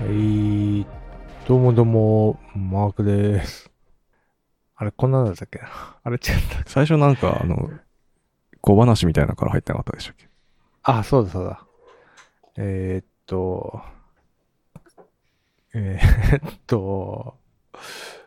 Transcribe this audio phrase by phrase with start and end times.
[0.00, 0.86] はい。
[1.46, 3.70] どうもどうも、マークです。
[4.74, 5.58] あれ、こんなんだったっけ？
[5.58, 5.68] な
[6.02, 6.62] あれ違った。
[6.64, 7.68] 最初なんか、あの、
[8.62, 10.26] 小話みたいなのから入ってなかったでしたっけ？
[10.84, 11.66] あ、そうだそうだ。
[12.56, 13.82] えー、っと、
[15.74, 17.36] えー、っと、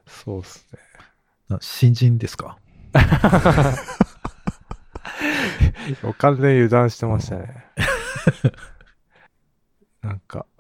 [0.06, 0.80] そうっすね。
[1.50, 2.60] な新人ですか？
[6.20, 7.66] 完全に油断してましたね。
[10.04, 10.53] なんか、着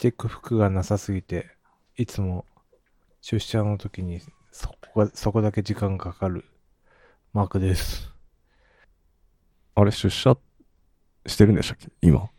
[0.00, 1.50] てく服がなさすぎて、
[1.96, 2.46] いつも
[3.20, 6.46] 出社の時にそこが、そこだけ時間かかる
[7.34, 8.10] マークです。
[9.74, 10.38] あれ、出社
[11.26, 11.88] してるんでしたっけ？
[12.00, 12.30] 今？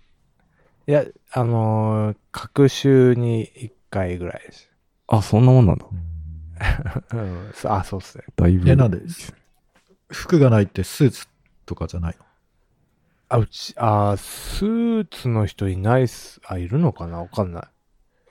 [0.88, 4.72] いや、あのー、各週に1回ぐらいです。
[5.08, 5.86] あ、そんなもんなんだ。
[7.14, 8.24] うん、そ あ、そうっすね。
[8.36, 8.70] だいぶ。
[8.70, 8.98] えなんで？
[10.10, 11.28] 服がないってスーツ
[11.68, 12.26] とかじゃないの？
[13.34, 16.42] あ、うち、あ、スーツの人いないっす。
[16.46, 17.20] あ、いるのかな？
[17.22, 17.62] わかんな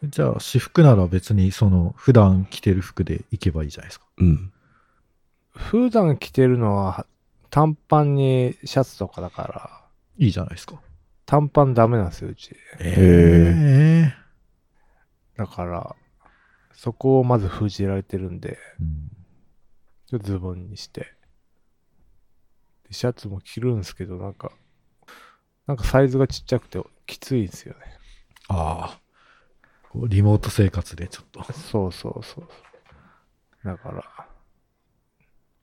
[0.02, 0.08] い。
[0.10, 4.06] じゃあ私服なら別にその普段着てる服で行けばいいじゃないですか。
[4.18, 4.52] うん。
[5.52, 7.06] 普段着てるのは
[7.48, 9.70] 短パンにシャツとかだから、
[10.18, 10.78] いいじゃないですか。
[11.24, 12.54] 短パンダメなんですよ、うち。
[12.78, 14.12] え
[15.38, 15.96] だから、
[16.74, 19.10] そこをまず封じられてるんで、うん
[20.08, 21.14] ちょっとズボンにして。
[22.88, 24.50] でシャツも着るんですけど、なんか、
[25.70, 27.80] なんかサイズがちっちゃくてきついんですよね。
[28.48, 29.00] ああ。
[29.88, 31.44] こうリモート生活でちょっと。
[31.52, 32.48] そうそうそう。
[33.64, 34.02] だから、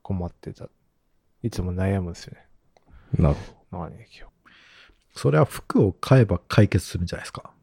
[0.01, 0.69] 困ってた。
[1.43, 2.47] いつも悩むんですよね。
[3.19, 3.35] なる
[3.69, 4.49] ほ何に着よう。
[5.11, 7.49] それは服を買えば解決するんじゃないですか？
[7.49, 7.53] っ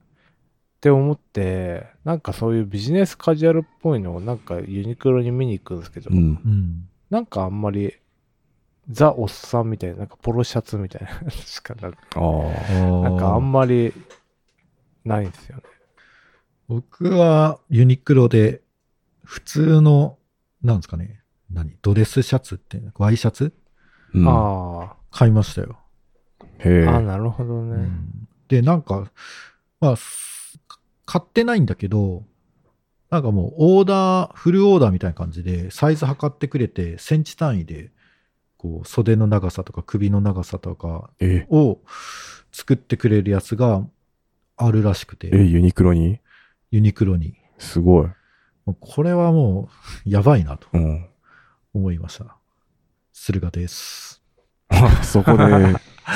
[0.83, 6.17] て思って、なんかそういうビジネスカジュアルっぽいのをなんかユニクロに見に行くんですけど、ど。
[6.19, 6.23] うん。
[6.23, 6.89] うん。
[7.09, 7.97] なんかあんまり、
[8.91, 12.73] ザ・おっさんみたいな、なんかポロシャツみたいな しかなくああ。
[13.03, 13.93] なんかあんまり
[15.05, 15.63] ないんですよね。
[16.69, 18.63] 僕はユニクロで
[19.23, 20.19] 普通の、
[20.63, 21.23] なんですかね。
[21.51, 21.77] 何？
[21.83, 23.53] ドレスシャツっていうのワイシャツ？
[24.15, 25.79] うん、あ買いましたよ。
[26.59, 27.75] へえあ、ああ、なるほどね。
[27.75, 29.11] うんで、なんか、
[29.81, 30.61] まあ、す
[31.07, 32.25] 買ってないんだけど、
[33.11, 37.91] なんかもうオーダー、フルオーダーみたいな感じで、サイズ測ってくれて、センチ単位で、
[38.65, 41.81] こう、袖の長さとか首の長さとかえ、を
[42.51, 43.87] 作ってくれるやつが
[44.57, 46.19] あるらしくえ、て、ユニクロに？
[46.71, 47.35] ユニクロに。
[47.59, 48.09] すごい。
[48.81, 49.69] これはも
[50.07, 51.07] う、やばいなとうん。
[51.75, 52.39] 思いました。
[53.13, 54.23] 駿河です。
[55.05, 55.45] そこで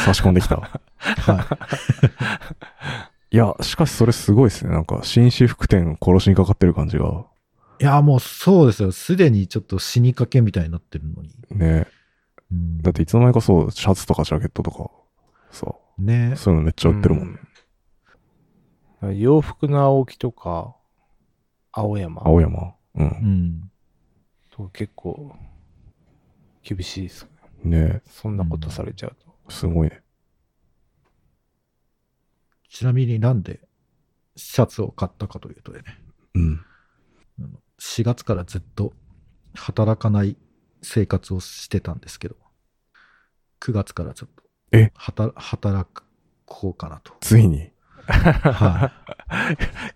[0.07, 0.57] 差し込んできた。
[0.97, 1.47] は
[3.31, 4.71] いや、しかしそれすごいですね。
[4.73, 7.27] なんか、紳士服店殺しにかかってる感じが。
[7.79, 7.85] い。
[7.85, 8.91] いや、もうそうですよ。
[8.91, 11.31] すでにちょっと死にかけみたいになってるのに。
[11.51, 11.87] ね
[12.51, 14.91] うんだっていつの間にかそう、シャツとかジャケットとか、
[15.51, 17.41] さ、ねそういうのめっちゃ売ってるもんね。
[17.43, 17.49] うん
[19.17, 20.75] 洋服の青木とか、
[21.71, 22.69] 青山青山？
[22.69, 22.75] う。
[22.97, 23.71] うんん。
[24.51, 25.37] と結構
[26.65, 27.29] 厳しいです。
[27.63, 29.53] ねそんなことされちゃうと。
[29.53, 30.03] すごいね。
[32.69, 33.61] ちなみになんで
[34.35, 35.83] シャツを買ったかというとね、
[36.35, 36.61] うん。
[37.39, 37.49] あの
[37.81, 38.93] 4月からずっと
[39.55, 40.37] 働かない
[40.83, 42.37] 生活をしてたんですけど、
[43.61, 44.93] 9月からちょっとえ？
[44.95, 45.89] 働働
[46.47, 47.15] こうかなと。
[47.21, 47.71] ついに？
[48.07, 48.93] は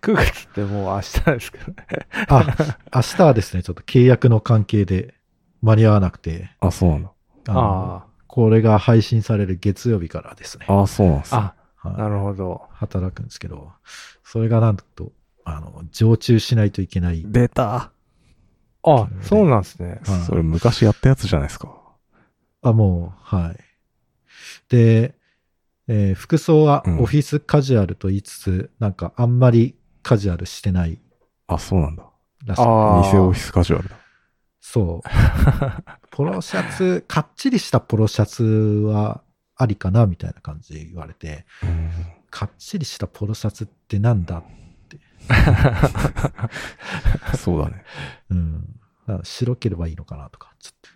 [0.01, 1.75] 9月ってもう明日ですけどね。
[1.89, 2.25] い。
[2.27, 2.55] あ、
[2.95, 5.15] 明日はですね、ちょっと契約の関係で
[5.61, 7.11] 間に合わなくて、あ、そうなんだ。
[7.47, 11.51] あのあこれが配信される月曜日からですね、あ、そうなんですあ、ね
[11.83, 12.61] あ、はいなるほど。
[12.71, 13.71] 働くんですけど、
[14.23, 15.11] それがなんと、
[15.45, 17.23] あの、常駐しないといけない。
[17.25, 17.91] 出た。
[18.83, 19.99] あ、そうなんですね。
[20.05, 21.73] はいそれ昔やったやつじゃないですか。
[22.61, 23.57] あ、もう、はい。
[24.69, 25.15] で、
[25.87, 30.99] えー服装はうんオフィスカジュアルと言いつつ、なんかあんまりカジュアルしてない
[31.47, 32.03] あ、そうなんだ。
[32.45, 32.61] らしい。
[32.61, 33.95] あー偽オフィスカジュアルだ。
[34.61, 35.09] そう。
[36.11, 39.21] ポロシャツ、かっちりしたポロシャツは
[39.55, 41.89] ありかなみたいな感じで言われて、うん
[42.29, 44.41] かっちりしたポロシャツってなんだ
[47.37, 47.83] そうだね。
[48.29, 48.61] うん。
[49.07, 50.89] だから白ければいいのかなとか、ちょっと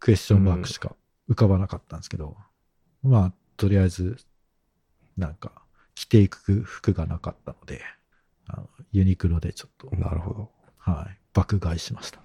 [0.00, 0.94] クエスチョンマークしか
[1.28, 2.36] 浮かばなかったんですけど、
[3.02, 4.16] まあ、とりあえず、
[5.16, 5.52] なんか、
[5.94, 7.82] 着ていく服がなかったので、
[8.46, 10.50] あのユニクロでちょっと、なるほど。
[10.78, 12.20] はい、爆買いしました。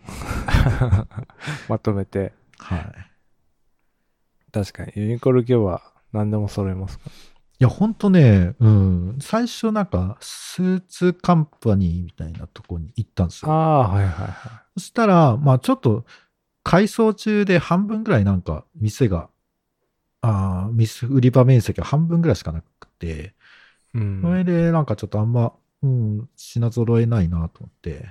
[1.69, 2.33] まとめて。
[2.57, 3.11] はい。
[4.51, 7.09] 確かに、ユニクロ行けば何でも揃えますか
[7.61, 13.51] いや、ほんとね、うん、最初なんか、スーツカンパニーみたいなとこに行ったんですよ。
[13.51, 16.05] ああ、はいはいはそしたら、まあちょっと、
[16.63, 19.29] 改装中で半分ぐらいなんか、店が、
[20.21, 23.33] ああ、店、売り場面積が半分ぐらいしかなくて、
[23.93, 24.21] うん。
[24.21, 25.51] それで、なんかちょっとあんま、
[25.81, 28.05] うん、品揃えないなと思って、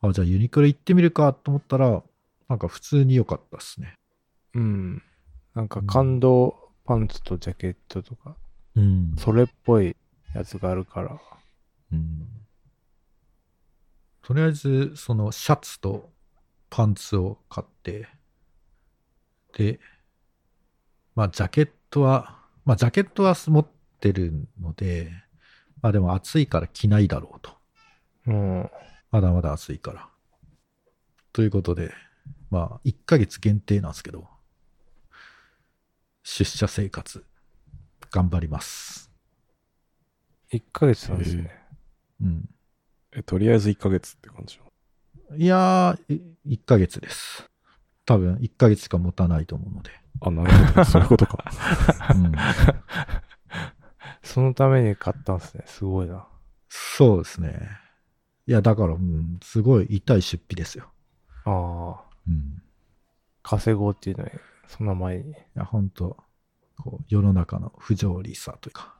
[0.00, 2.02] あ、じゃあユニクロ行ってみるかと思ったら、
[2.48, 3.94] なんか普通に良かったですね。
[4.54, 5.02] うん。
[5.54, 8.36] なんか感動パンツとジャケットとか、
[8.76, 9.14] うん。
[9.18, 9.96] それっぽい
[10.34, 11.18] やつがあるから。
[11.92, 12.28] うん。
[14.22, 16.10] とりあえず、そのシャツと
[16.68, 18.08] パンツを買って、
[19.56, 19.80] で、
[21.14, 23.66] まあ、ジャケットは、まあ、ジャケットは持っ
[24.00, 25.10] てるので、
[25.80, 27.52] まあでも暑いから着ないだろうと。
[28.26, 28.70] うん。
[29.10, 30.08] まだまだ暑いから。
[31.32, 31.92] ということで、
[32.50, 34.26] まあ、1ヶ月限定なんですけど、
[36.22, 37.24] 出社生活、
[38.10, 39.10] 頑張ります。
[40.52, 41.50] 1ヶ月なんですね。
[42.20, 42.48] うん。
[43.12, 44.60] え、とりあえず1ヶ月って感じ
[45.36, 47.48] いやー、1ヶ月です。
[48.04, 49.90] 多分、1ヶ月しか持たないと思うので。
[50.20, 50.84] あ、なるほど。
[50.86, 51.44] そういうことか。
[52.14, 52.32] うん、
[54.22, 55.64] そのために買ったんですね。
[55.66, 56.26] すごいな。
[56.68, 57.68] そうですね。
[58.46, 60.92] いや、だから、うん、すごい痛い出費ですよ。
[61.44, 62.04] ああ。
[62.28, 62.62] うん。
[63.42, 64.30] 稼ごうっていうのに、
[64.68, 65.32] そんな前に。
[65.32, 66.16] いや、本当
[66.78, 68.94] こう、世の中の不条理さというか、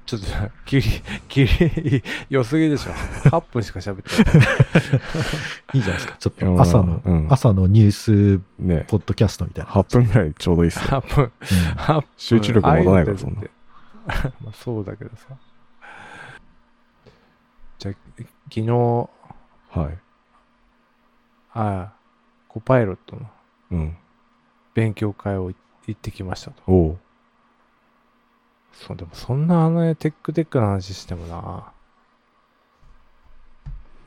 [0.06, 0.26] ちょっと、
[0.64, 0.82] きり、
[1.28, 2.92] きり、良すぎでしょ。
[2.92, 4.46] 8分しか喋ってない。
[5.74, 6.16] いいじゃないですか。
[6.18, 9.70] ちょっと朝の、うん朝のニュースねポッドキャストみたいな。
[9.72, 11.02] 8分ぐらいちょうどいいっすよ。
[11.02, 11.30] 8分、うん
[11.76, 12.04] 8分。
[12.16, 13.40] 集中力持たないから、そんな。
[14.40, 15.36] まあそうだけどさ。
[17.78, 17.94] じゃあ、
[18.48, 19.98] 昨日、はい。
[21.52, 21.92] ああ、
[22.48, 23.30] コパイロットの
[23.72, 23.96] うん。
[24.74, 25.56] 勉強会を行
[25.92, 26.62] ってきましたと。
[26.66, 26.98] おう。
[28.76, 31.72] そう、でもそんなあのね、テックテックの話してもな。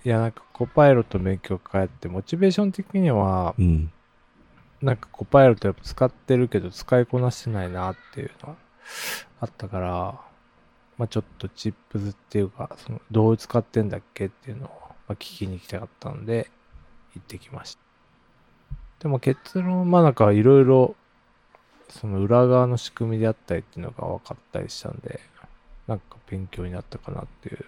[0.06, 3.92] いや、なんかコパイロットの勉強会って、モチベーション的には、うん。
[4.82, 8.56] なんかコパイロットやっぱ使ってるけど使いこなしてないなっていうのは
[9.42, 10.22] あったから、
[10.98, 16.50] まあちょっとチップズっていうか、そのどう使ってんだっけっていうのを、まあ、聞きに行きたかったんで、
[17.16, 17.82] 行ってきました。
[19.00, 20.96] でも結論、まあなんかいろいろ、
[21.90, 25.20] その裏側の仕組みであったりっていうのが分かったりしたんで、
[25.88, 27.66] なんか勉強になったかなっていう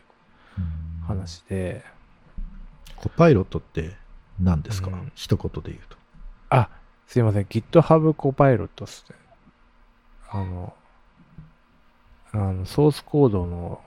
[0.57, 1.83] うん話で、
[2.95, 3.95] コパイロットって
[4.39, 5.97] 何ですか、うん一言で言うと。
[6.49, 6.69] あ、
[7.07, 7.43] すいません。
[7.43, 9.15] GitHub コパイロットっすね。
[10.29, 10.73] あの、
[12.31, 13.81] あの、ソースコードの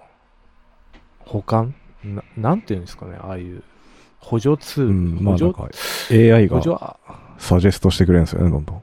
[1.21, 1.75] 保管？
[2.03, 3.17] ななんていうんですかね。
[3.19, 3.63] ああいう
[4.19, 4.91] 補助ツール。
[4.91, 5.69] うん、まあか
[6.11, 6.61] AI が
[7.39, 8.83] サジェストしてくれるんですよね、どんどん。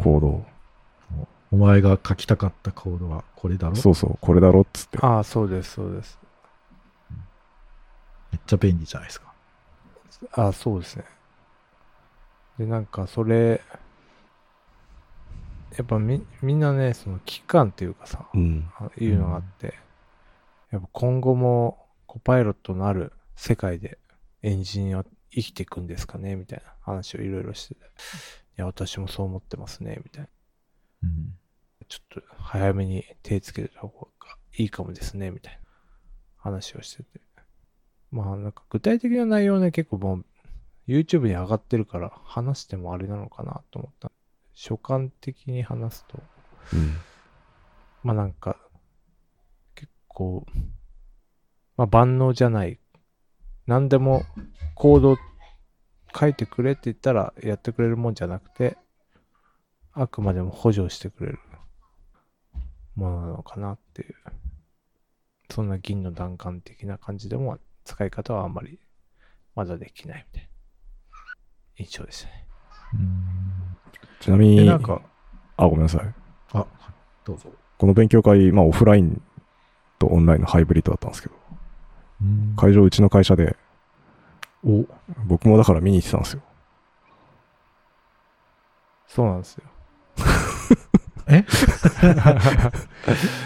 [0.00, 0.46] コードを。
[1.52, 3.76] お前が書きたかったコードはこれだろ？
[3.76, 4.98] そうそう、これだろっつって。
[5.02, 6.18] ああ、そうです、そうです。
[8.30, 9.32] めっちゃ便利じゃないですか。
[10.32, 11.04] ああ、そうですね。
[12.58, 13.60] で、なんかそれ、
[15.76, 18.70] やっぱみみんなね、その危機感っていうかさ、うん。
[18.78, 19.74] あいうのがあって、
[20.70, 23.98] やっぱ今後もコパイロットのある世界で
[24.42, 26.36] エンジニアは生きていくんですかね？
[26.36, 27.80] みたいな話をいろいろしてて。
[27.80, 27.84] い
[28.56, 30.28] や、私もそう思ってますね、みたいな。
[31.04, 31.34] うん。
[31.90, 34.08] ちょっと早めに手つけた方が
[34.56, 35.58] いいかもですね、みたいな
[36.36, 37.20] 話をしてて。
[38.12, 40.24] まあなんか具体的な内容ね、結構もう
[40.86, 44.12] YouTube に上がってるから話してもあれなのかなと思った。
[44.54, 46.22] 所感的に話すと、
[46.74, 46.96] うん。
[48.04, 48.56] まあなんか、
[49.74, 50.46] 結構、
[51.76, 52.78] まあ万能じゃない。
[53.66, 54.22] 何でも
[54.76, 55.16] コード
[56.16, 58.78] 書いてくれって言ったらやってくれるもんじゃなくて、
[59.92, 61.38] あくまでも補助してくれる
[63.00, 64.14] ものなのかなっていう。
[65.50, 68.78] そんな銀の弾丸的な感じでも使い方はあんまり
[69.56, 70.48] まだできないみたい
[71.78, 72.46] な印象でしたね。
[74.20, 75.00] ちなみに、なんか、
[75.56, 76.14] あ、ごめんなさい。
[76.52, 76.66] あ、
[77.24, 77.50] どうぞ。
[77.78, 79.20] この勉強会、まあオフライン
[79.98, 81.34] とオンラインのハイブリッドだったんですけど、
[82.22, 83.56] うん会場うちの会社で、
[84.62, 84.84] お、
[85.26, 86.42] 僕もだから見に行ってたんですよ。
[89.06, 89.64] そうなんですよ。
[91.30, 91.44] え？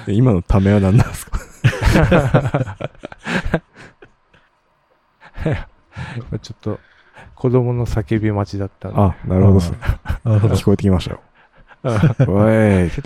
[0.07, 1.39] で 今のためは何なんですか？
[6.41, 6.81] ちょっと
[7.35, 8.99] 子供の叫び待ちだったんで。
[9.01, 9.79] あ、なるほどですね。
[10.25, 11.21] 聞こえてきましたよ。
[12.27, 13.03] おいって、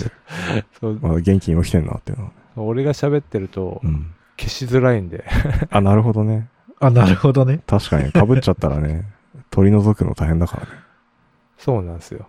[0.80, 2.30] そうまだ元気に起きてんなっていうのは。
[2.56, 4.14] 俺が喋ってるとうん。
[4.38, 5.24] 消しづらいんで。
[5.70, 6.48] あ、なるほどね。
[6.78, 7.60] あ、なるほどね。
[7.66, 9.04] 確かに、被っちゃったらね、
[9.50, 10.68] 取り除くの大変だからね。
[11.56, 12.28] そうなんですよ。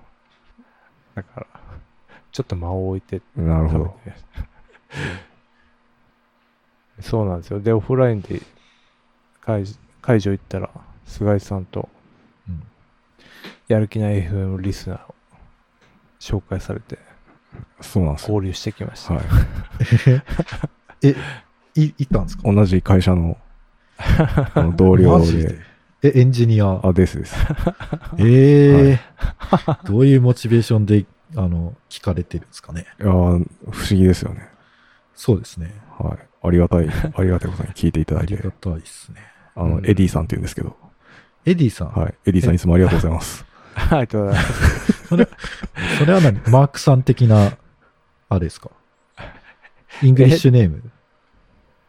[1.13, 1.47] だから、
[2.39, 3.99] ちょっと間を置いてなるほど。
[7.01, 7.59] そうなんですよ。
[7.59, 8.41] で、オフラインで
[9.41, 9.65] 会
[10.01, 10.69] 会場行ったら、
[11.05, 11.89] 菅井さんと
[12.47, 12.63] うん
[13.67, 15.15] やる気ない FM リスナーを
[16.21, 16.97] 紹介されて
[17.81, 18.35] そうなんですよ。
[18.35, 19.15] 交流してきました。
[19.15, 19.25] はい。
[21.07, 21.15] え、
[21.75, 22.43] い、行ったんですか？
[22.53, 23.37] 同じ会社の
[24.55, 25.59] あの同僚で。
[26.03, 26.79] え、エンジニア。
[26.81, 27.35] あ、ですです。
[28.17, 28.99] ええ
[29.83, 31.05] どういうモチベーションで、
[31.35, 32.85] あの、聞かれてるんですかね。
[32.99, 33.45] いやー不思
[33.91, 34.47] 議ですよね。
[35.15, 35.73] そうですね。
[35.99, 36.17] はい。
[36.47, 38.51] ありがたい、 ありがたいことに聞いていただいてありが。
[38.51, 39.21] たいですね。
[39.55, 40.75] あの、うんエディさんって言うんですけど。
[41.45, 41.91] エディさん？
[41.91, 42.13] はい。
[42.25, 43.45] エディさんいつもありがとうございます。
[43.75, 45.09] ありがとうございます。
[45.99, 46.39] それは何？
[46.49, 47.53] マークさん的な、
[48.29, 48.71] あれですか？
[50.01, 50.83] English name？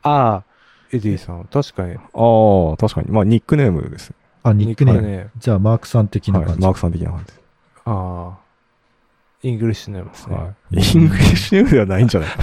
[0.03, 0.45] ああ、
[0.93, 1.95] エディさん、確かに。
[1.95, 1.99] あ
[2.75, 3.11] あ、確かに。
[3.11, 4.17] まあ、ニックネームですね。
[4.43, 5.03] あ、ニックネーム。
[5.03, 5.29] ね。
[5.39, 6.49] じゃあ、マークさん的なはい。
[6.49, 6.63] 感じ。
[6.63, 7.41] マークさん的な感じで
[7.85, 8.39] ああ、
[9.43, 10.37] English name ですね。
[10.37, 10.77] はい。
[10.77, 12.43] En glish name ではないんじゃないか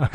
[0.00, 0.10] な。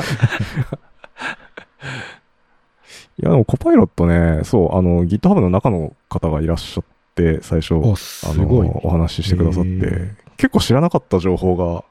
[3.17, 6.83] いや、でも Copilot ね、そう、あの、GitHub の中の方がいらっしゃっ
[7.15, 7.93] て、最初、お、
[8.29, 8.33] あ。
[8.33, 11.85] の、お話ししてくださって結構知らなかった情報が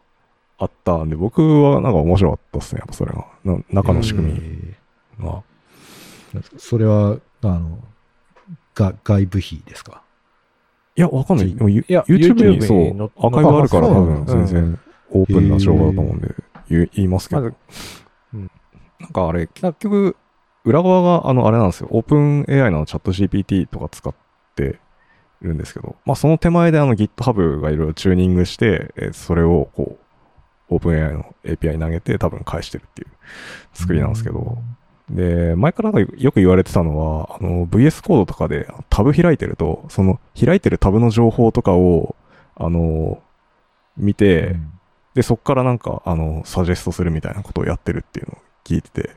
[0.58, 3.24] あったんで、僕はなんか面白かったですね、やっぱそれが。
[3.44, 4.74] な中の仕組みえ
[5.24, 5.42] が。
[6.34, 7.78] ーそれは、あの、
[8.74, 10.02] が外部秘ですか？
[10.96, 11.54] いや、わかんない。
[11.54, 14.78] でもユいや YouTube にそうアーカイブあるから多分だ全然
[15.10, 16.34] オープンな情報だと思うんで、
[16.68, 17.42] 言いますけど。
[17.42, 20.16] なんかあれ、結局、
[20.64, 21.88] 裏側が、あの、あれなんですよ。
[21.90, 24.14] オープン AI のチャット GPT とか使っ
[24.54, 24.78] て
[25.42, 29.98] るんですけど、まあその手前であの GitHub がいろいろチューニングして、えーそれをこ
[30.70, 33.08] う、オープン AI の API に投げて多分返してるっていう
[33.74, 34.58] 作りなんですけど、
[35.10, 42.16] で、前からなんかよく言われてたのは、あの、VS コードとかでタブ開いてると、その開いてるタブの情報とかを、
[42.56, 43.22] あの、
[43.96, 44.70] 見て、うん
[45.14, 49.10] で、そっからなんか、あの、サジェストするみたいなことをやってるっていうのを聞いてて、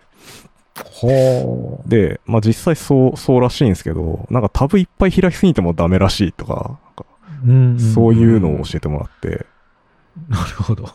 [0.76, 1.90] はあ。
[1.90, 6.80] で、まあ実際そう、そうらしいんですけど、なんかタブいっぱい開きすぎてもダメらしいとか、
[7.44, 9.46] うんんそういうのを教えてもらって、
[10.30, 10.88] なるほど。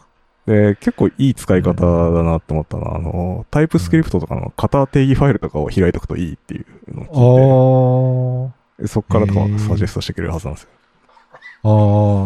[0.46, 10.70] で、結構いい使い方だなって思ったのは、あの、タイプスクリプトとかの型定義ファイルとかを開いとくといいっていうのを聞いて、そっからとかサジェストしてくれるはずなんですよ。
[11.62, 11.68] あ。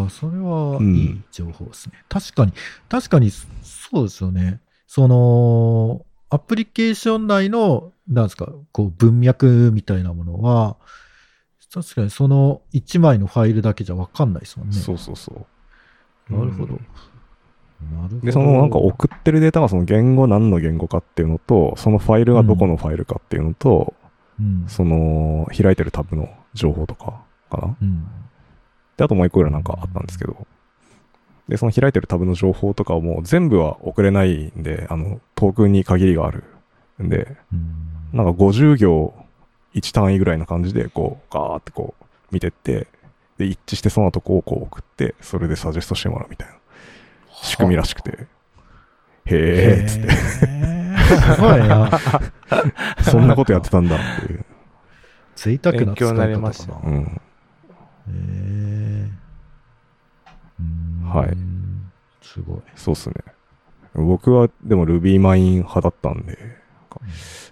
[0.03, 1.93] ああ、それはうんいい情報ですね。
[2.09, 2.53] 確かに、
[2.89, 3.45] 確かに、そ
[4.01, 4.61] うですよね。
[4.87, 10.77] その、アプリケーション内の、なんですか、こう、文脈みたいなものは、
[11.71, 14.75] 確かにその1枚のファイルだけじゃわかんないですもんね。
[14.75, 15.45] そうそうそ
[16.29, 16.33] う。
[16.33, 16.73] なるほど。
[16.73, 17.16] うんなるほど。
[18.23, 23.93] で、そのなんか送ってるデータがその言語何の言語かっていうのと、そのファイルがどこのファイルかっていうのと、
[24.39, 24.65] うん。
[24.67, 27.77] その開いてるタブの情報とかかな。
[27.81, 28.07] うん。
[28.97, 30.47] で、あともう一個ぐらいなんかあったんですけど、
[31.47, 36.43] で、その開いてるタブの情報とかをもう全部は送れないんで、あの、トークンに限りがある
[37.01, 39.13] んで、うんなんか50行
[39.75, 42.87] 1単位ぐらいな感じで、こう、ガーってこう、見てって、
[43.37, 46.56] で、一致してそのとこをこう送って、それでサジェストしてもらうみたいな
[47.41, 48.27] 仕組みらしくて、
[49.25, 51.89] へーっつって、へーすごいな。
[53.03, 54.45] そんなことやってたんだっていう。
[55.35, 55.85] 贅沢な使い方だな。
[55.85, 57.21] 勉強になりましたうん。
[58.09, 59.09] へ
[61.05, 61.91] はいうん
[62.21, 62.61] すごい。
[62.75, 63.15] そうっすね。
[63.93, 66.37] 僕はでも RubyMine 派だったんで、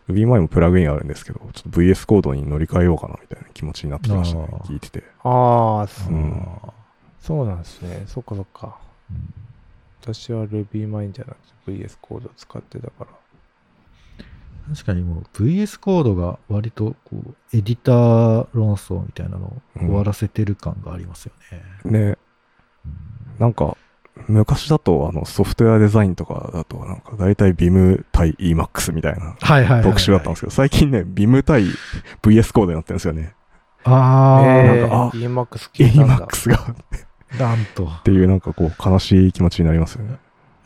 [0.09, 5.03] RubyMine もプラグインあるんですけど、ちょっと VS コードに乗り換えようかなみたいな気持ちになってましたね聞いてて。
[5.23, 6.73] ああ、そうんあ
[7.19, 8.03] そうなんですね。
[8.05, 8.77] そっかそっか。
[9.11, 9.44] ーうん
[10.13, 13.07] 私は RubyMine じゃなくて VS コードを使ってたから。
[14.73, 21.33] 確かにもう VS コードが割とこうエディター論争みたいなのを終わらせてる感がありますよ
[21.83, 21.99] ね。
[21.99, 22.17] ね、うん
[23.39, 23.77] なんか、
[24.27, 29.83] 昔だとあのソフトウェアデザインとかだとなんか大体 Vim 対 Emacs みたいなはいはいはいはい。
[29.83, 31.63] 特集だったんですけど、最近ね、Vim 対
[32.21, 33.35] VS コードになってるんですよね。
[33.83, 36.25] ああ、えなんかあー、EMAX 聞いたんだ。
[36.25, 36.75] Emacs がっ
[37.39, 37.89] なんと。
[38.03, 40.19] ていうなんかこう悲しい気持ちになりますよね。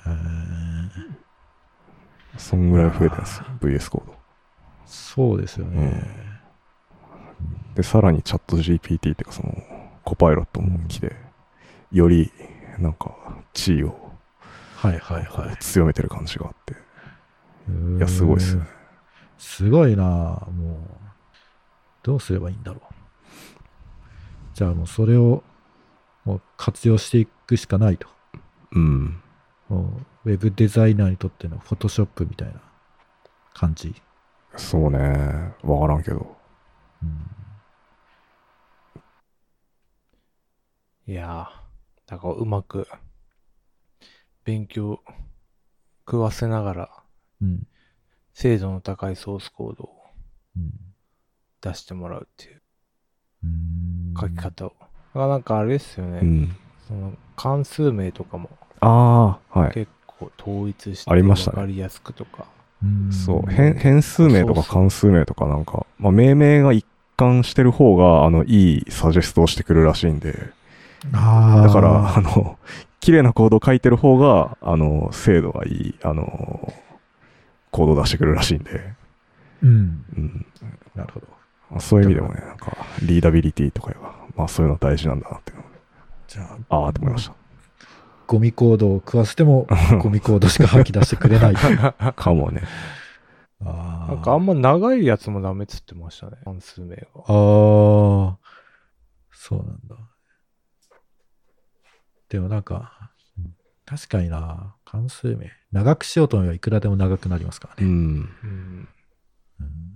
[0.06, 0.70] えー
[2.38, 4.16] そんぐらい増えてるんですよ、VS コード。
[4.86, 6.04] そうですよね。
[7.76, 9.62] で、さらにチャット GPT っていうかその
[10.06, 11.16] コパイロットも来て、
[11.92, 12.32] より
[12.78, 13.14] なんか
[13.54, 14.10] 地位を
[14.78, 15.58] はいはいはい。
[15.58, 16.74] 強めてる感じがあって、
[17.70, 18.64] いいや、すごいですね。
[19.38, 20.48] すごいなもう、
[22.04, 22.94] どうすればいいんだろう。
[24.54, 25.44] じゃあもうそれを
[26.26, 28.08] もう活用していくしかないと。
[28.72, 29.22] うん。
[29.68, 29.94] も
[30.26, 32.62] うウェブデザイナーにとってのフォトショップみたいな
[33.54, 33.94] 感じ。
[34.56, 35.54] そうね。
[35.64, 36.36] わからんけど。
[37.04, 37.26] うん
[41.08, 42.88] いやー、だからうまく
[44.44, 45.00] 勉強
[46.06, 47.04] 食わせながら
[47.42, 47.68] うん。
[48.34, 50.04] 精度の高いソースコードを
[50.56, 50.72] うん
[51.62, 52.62] 出してもらうっていう
[53.44, 54.74] うん書き方を。
[55.14, 56.20] だからなんかあれですよね。
[56.22, 56.56] うん。
[56.88, 58.50] その関数名とかも
[58.82, 59.72] ああ、はい。
[59.72, 62.46] 結構統一してありましたね分かりやすくとか。
[62.84, 66.86] うんそう、変、変数名とか関数名とかなんか、まあ、命名が一
[67.18, 70.34] 貫してる方が、あの、いいサジェストをしてくるらしいんで、
[71.14, 72.58] あーだから、あの、
[73.02, 76.74] 綺麗なコードを書いてる方が、あの、精度がいい、あの、
[77.72, 78.94] コードを出してくるらしいんで、
[79.62, 80.06] うん。
[80.18, 80.46] うん。
[80.96, 81.28] なるほど。
[81.72, 82.72] まあそういう意味でもね、なんか、
[83.04, 85.64] リーダビリティとかが、まあそういうの大事なんだなっていう
[86.30, 87.36] じゃあ、ああって思いました。
[88.26, 89.68] ゴミコードを食わせても、
[90.02, 91.56] ゴミコードしか吐き出してくれない。
[91.98, 92.64] あ かもね。
[93.60, 96.38] あなんかあんま長いやつもダメっつってましたね。
[96.46, 97.04] 関数名が。
[97.16, 98.38] ああ、
[99.32, 99.98] そうなんだ。
[102.30, 105.52] でもなんか、うん確かにな、関数名。
[105.72, 107.90] 長くしようと思えばいくらでも長くなりますからね。
[107.90, 107.92] うん。
[107.92, 108.88] うん。
[109.60, 109.89] うん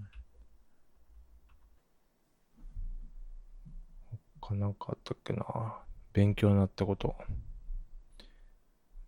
[4.54, 5.46] かなんかあったっけな。
[6.13, 7.16] 勉強になったこと。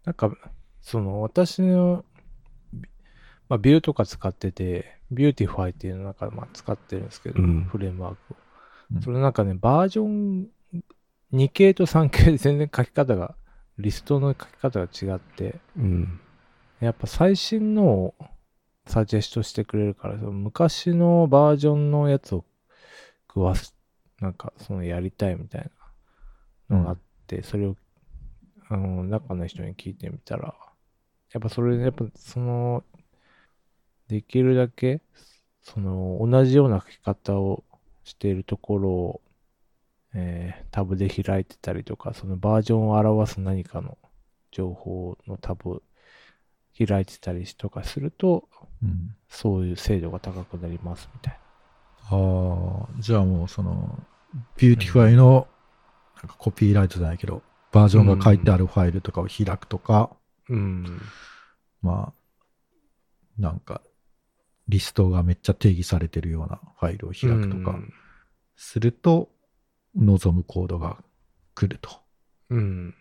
[0.06, 0.36] なんか、
[0.82, 2.06] その私の、
[2.74, 2.90] ビ
[3.50, 8.38] まあ、 Vueとか使ってて、 Vuetify っていうのなんかまあ使ってるんですけど、うんフレームワークを
[8.96, 9.02] うん。
[9.02, 10.48] それなんかね、バージョン
[11.34, 13.36] 2系と3系で全然書き方が、
[13.78, 16.20] リストの書き方が違って、うん。
[16.80, 18.16] やっぱ最新のを
[18.88, 22.46] サジェストしてくれるから、その昔のバージョンのやつを
[23.28, 23.75] 食わす、
[24.20, 25.72] なんかそのやりたいみたい
[26.70, 27.76] なのがあって、それを、
[28.70, 30.56] あの、中の人に聞いてみたら、
[31.32, 32.84] やっぱそれで、やっぱその、
[34.08, 35.02] できるだけ、
[35.62, 37.64] その、同じような書き方を
[38.04, 39.22] しているところを、
[40.14, 43.98] えータブで開いてたりとか、そのバージョンを表す何かの
[44.52, 45.82] 情報のタブ
[46.78, 48.50] 開いてたりとかすると、
[48.84, 49.16] うん。
[49.30, 51.40] そういう精度が高くなりますみたい
[52.10, 54.00] ああ、じゃあもうその、
[54.58, 55.48] Vuetify の、
[56.18, 57.42] なんかコピーライトじゃないけど、
[57.72, 60.12] バージョンが書いてあるファイルとかを開くとか、
[60.50, 60.56] な。
[60.56, 61.02] うん。
[61.82, 63.82] まあ、なんか、
[64.68, 67.78] リストがめっちゃ定義されてるようなファイルを開くとか
[68.56, 69.30] すると、
[69.96, 70.98] 望むコードが
[71.54, 71.90] 来ると。
[72.50, 72.96] うん。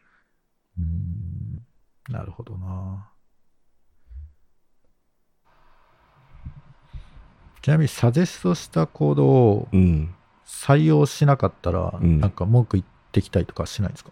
[0.79, 1.63] うん、
[2.09, 3.14] なるほどな。
[7.65, 10.15] ちなみにサジェストしたコードをうん。
[10.47, 14.11] 採用しなかったら、うんなんか文句言ってきたりとかしないんですか？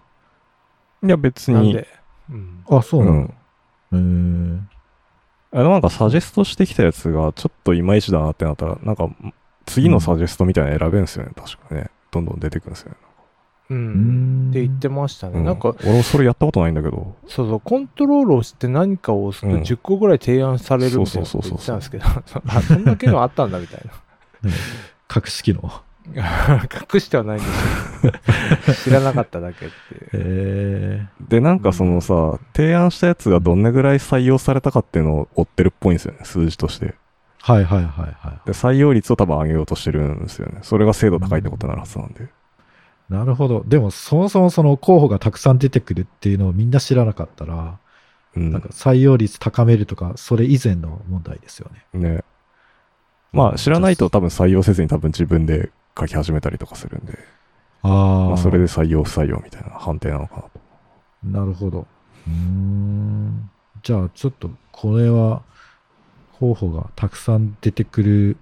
[1.04, 1.54] いや、別に。
[1.56, 1.86] なんで、
[2.30, 2.64] うん。
[2.70, 3.98] あ、そううなんだ。
[3.98, 4.68] ん。
[5.52, 9.10] へーあのなんかサジェストしてきたやつがちょっといまいちだなってなったら、なんか
[9.66, 11.90] 次のサジェストみたいなの選べるんですよね、確かね。
[12.10, 12.96] どんどん出てくるんですよね。
[13.70, 13.74] う。
[13.74, 15.38] うんんって言ってましたね。
[15.38, 24.52] うんなんか、俺もそれやったことないんだけど、そうそう、コントロールをして何かを押すとうん10個ぐらい提案されるみたいなこと言ってたんですけど、あ、そんな機能あったんだみたいね
[25.14, 25.62] 隠し機能。
[25.62, 26.68] な。
[26.92, 28.12] 隠してはないんですよ。
[28.84, 30.10] 知らなかっただけっていう。
[30.12, 36.86] へで、なんかそのさ、提案したやつがどんなぐらい採用されたかっていうのを追ってるっぽいんですよね、数字として。
[36.86, 36.94] ー
[37.42, 40.58] はいはいはいはで、採用率を多分上げようとしてるんですよね。
[40.62, 42.22] それが精度高いってことになるはずなんで。
[42.22, 42.24] い。
[42.24, 42.28] う
[43.12, 43.62] なるほど。
[43.66, 47.78] でも、そもそもその候補がたくさん出てくるっていうのをみんな知らなかったら、
[48.34, 52.00] うんなんか採用率高めるとか、それ以前の問題ですよね。
[52.00, 52.24] ね。
[53.32, 57.18] まあ、知らないと多分採用せずに多分自分で書き始めたりとかするんで、
[57.82, 60.50] あまあ、それで採用不採用みたいな判定なのかなと。
[61.24, 61.86] なるほど。
[62.26, 63.50] うーん。
[63.82, 65.42] じゃあ、ちょっと、これは、
[66.38, 68.36] 候補がたくさん出てくる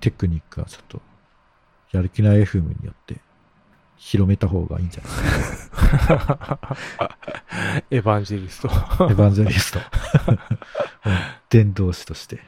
[0.00, 1.00] テクニックはちょっと、
[1.92, 3.16] やる気ない FM によって、
[4.02, 5.08] 広めた方がいいんじゃな
[7.84, 7.86] い？
[7.96, 8.68] エヴァンジェリスト。
[8.68, 8.74] か。
[9.10, 9.78] エヴァンジェリスト。
[10.30, 10.38] う ん
[11.50, 12.40] 伝道師として。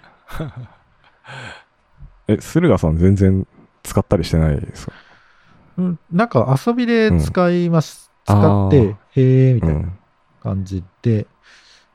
[2.28, 3.46] え、駿河さん全然
[3.82, 4.92] 使ったりしてないですか？
[5.78, 8.06] うん、なんか遊びで使います。
[8.06, 9.98] うん使って、へえ、みたいなうん。
[10.42, 11.26] 感じで、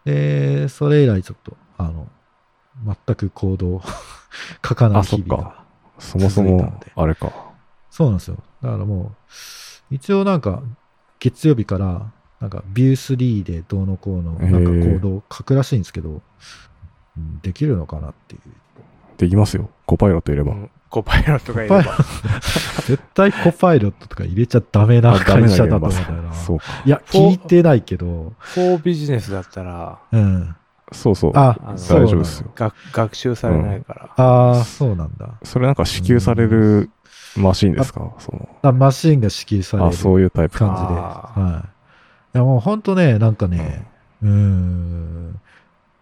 [0.04, 2.08] で、それ以来ちょっと、あの、
[2.86, 3.82] 全く行動を
[4.64, 5.64] 書かないあそっか日々が。
[6.00, 7.32] そもそも続いたんで、あれか。
[7.90, 8.38] そうなんですよ。
[8.68, 9.16] だからも
[9.92, 10.62] う、一応なんか、
[11.20, 16.22] 月曜日から、なんか、ビュー3でどうのこうの、なんか行動を書くらしいんですけど、うん
[17.42, 18.42] できるのかなっていう。
[19.18, 19.72] できますよ。
[19.88, 20.54] コパイロットいれば。
[20.54, 21.84] うんコパイロットがいれば。
[22.88, 26.34] 絶対コパイロットとか入れちゃダメな会社だと思うんだよな。
[26.34, 26.66] そうか。
[26.86, 30.56] いや、聞いてないけど、フォービジネスだったらうん。
[30.94, 31.32] そうそう。
[31.36, 32.52] ああのそう大丈夫ですよ。
[32.56, 34.10] 学学習されないから。
[34.16, 35.32] ああ、そうなんだ。
[35.44, 36.90] それなんか支給される
[37.40, 38.12] マシンですか？
[38.20, 38.50] その。
[38.62, 40.68] あマシンが支給されるあ、そういうタイプか。
[40.68, 41.00] 感じで。
[41.00, 41.04] あ
[41.36, 41.68] はい。
[42.36, 43.86] いや、もう本当ね、なんかね、
[44.22, 45.40] うーん、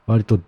[0.08, 0.40] 割と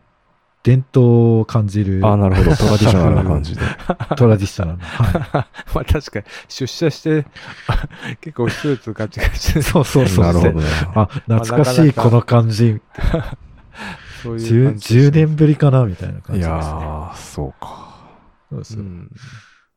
[0.63, 2.01] 伝統を感じる。
[2.05, 2.55] あ、なるほど。
[2.55, 3.61] トラディショナルな感じで。
[4.17, 4.83] トラディショナルな。
[4.85, 5.45] はい
[5.75, 7.25] まあ確かに、出社して、
[8.21, 10.25] 結構スーツガチガチでそうそうそう。
[10.25, 10.65] なるほどね。
[10.95, 12.81] あ、懐かしいこの感じ。
[14.23, 16.53] そういう 10, 感じ10年ぶりかなみたいな感いじですね。
[16.53, 17.87] やー、そうか。
[18.49, 18.81] そうですよ。
[18.81, 19.11] うん。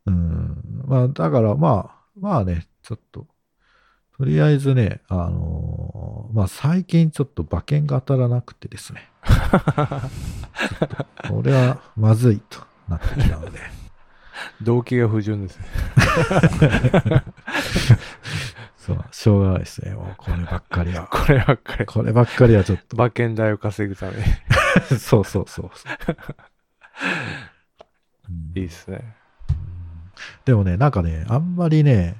[0.06, 0.82] うん。
[0.86, 3.26] まあ、だからまあ、まあね、ちょっと、
[4.16, 9.10] とりあえずね、あのーまあ最近ちょっと馬券が当たらなくてですね。
[11.28, 13.58] これはまずいとなってきたので。
[14.62, 15.64] 動機が不純ですね。
[18.76, 19.92] そう、しょうがないですね。
[19.92, 21.06] もうこればっかりは。
[21.12, 21.86] こればっかり。
[21.86, 22.96] こればっかりはちょっと。
[22.96, 24.24] 馬券代を稼ぐために。
[24.98, 25.70] そうそうそう
[28.54, 29.16] いいですね。
[30.44, 32.16] でもね、なんかね、あんまりね、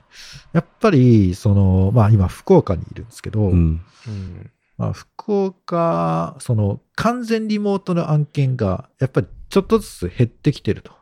[0.52, 3.80] やっぱり、その、まあ今福岡にいるんですけど、うん。
[4.06, 4.50] うん。
[4.76, 10.92] まあ福岡、その完全リモートの案件が、やっぱりちょっとずつ減ってきてると。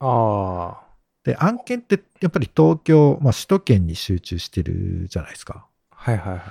[0.00, 0.84] ああ。
[1.24, 5.66] で、案件ってやっぱり東京、まあ首都圏に集中してるじゃないですか。
[5.90, 6.40] はいはいはい。
[6.40, 6.42] っ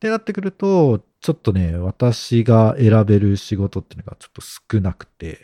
[0.00, 5.40] てなってくると、ちょっとね、私が選べる仕事っていうのがちょっと少なくて、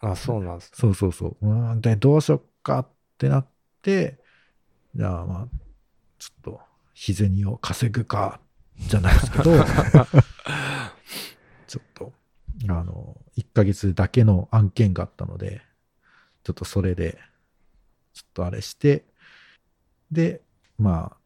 [0.00, 0.70] あ、そうなんです。
[0.74, 1.46] そうそうそう。
[1.46, 3.46] うーんで、どうしよっかってなっ
[3.82, 4.18] て、
[4.94, 5.48] じゃあまあ、
[6.18, 6.60] ちょっと
[6.94, 8.40] 日銭を稼ぐか、
[8.78, 9.44] じゃないですけど、
[11.66, 12.12] ちょっと、
[12.68, 15.62] あの、1ヶ月だけの案件があったので、
[16.44, 17.18] ちょっとそれで、
[18.14, 19.04] ちょっとあれして、
[20.10, 20.42] で、
[20.78, 21.16] ま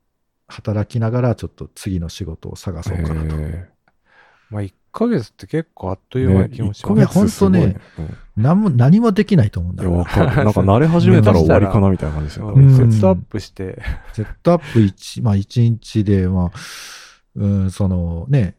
[0.48, 3.36] あ、働きながらちょっと次の仕事を探そうかなと。
[3.38, 3.70] え
[4.50, 7.14] まあ1ヶ月って結構あっという間な気もし1ます。
[7.14, 10.26] ヶ月すごいいやほんと何も、何もできないと思うんだよかる。
[10.44, 12.66] なんか慣れ始めたら終わりかなみたいな感じですようね。
[12.66, 16.50] んセットアップして、セットアップ1、 まあ1日で、まあ、
[17.36, 18.56] うん、そのね、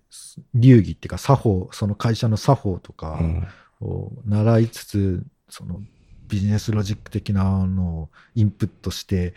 [0.53, 3.47] 流儀っていうか作法、その会社の作法とかうん
[3.81, 5.81] を習いつつ、その
[6.27, 9.33] ビジネスロジック的なのをインプットして、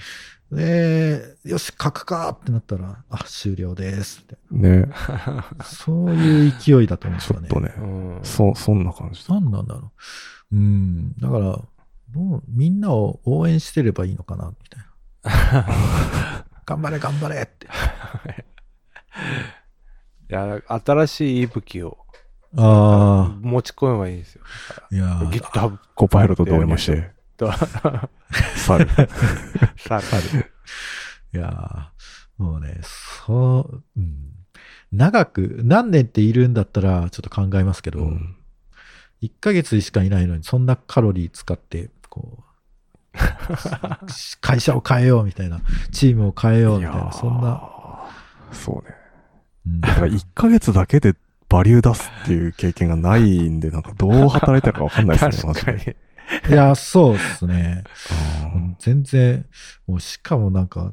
[0.51, 4.37] で、よし、書くかってなったら、あ、終了ですって。
[4.51, 4.89] ね。
[5.65, 7.49] そういう勢いだと思うんですよね。
[7.49, 8.21] ちょっとねう。
[8.21, 8.21] ん。
[8.23, 9.35] そ、そんな感じだ。
[9.35, 9.93] 何なんだろ
[10.53, 10.57] う。
[10.57, 11.15] うん。
[11.19, 11.61] だから、
[12.11, 15.67] どうみんなを応援してればいいのかな、みたいな。
[16.65, 17.67] 頑張れ、頑張れって。
[20.29, 21.99] いや、新しい息吹を
[22.57, 24.43] あ持ち込めばいいんですよ。
[24.71, 27.51] あ、いやー GitHub コパイロットとおりまして、と、
[28.57, 28.89] 猿。
[29.77, 30.01] さ
[31.35, 32.81] いやーもうね、
[33.27, 34.33] そう、うん。
[34.93, 38.37] 長く、何年っているんだったらちょっと考えますけど、うん
[39.23, 43.17] 1ヶ月しかいないのにそんなカロリー使って、こう、
[44.41, 47.63] 会社を変えようみたいな、チームを変えようみたいな、そんな、
[48.53, 48.95] そうね。
[49.67, 51.17] うんだから1ヶ月だけで
[51.49, 55.97] バリュー出すっていう経験がないんで、なんかどう働いたかわかんないですね、 確かで。
[56.49, 56.53] に。
[56.53, 57.85] いや、そうですね。
[58.11, 59.47] あ全然、
[59.87, 60.93] もうしかもなんか、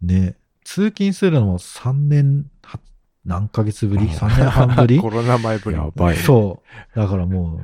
[0.00, 2.78] ね、通勤するのも3年、は
[3.24, 4.06] 何ヶ月ぶり？
[4.06, 4.98] うん ?3 年半ぶり？
[5.00, 5.76] コロナ前ぶり。
[5.76, 6.16] やばい。
[6.16, 6.62] そ
[6.94, 6.98] う。
[6.98, 7.60] だからも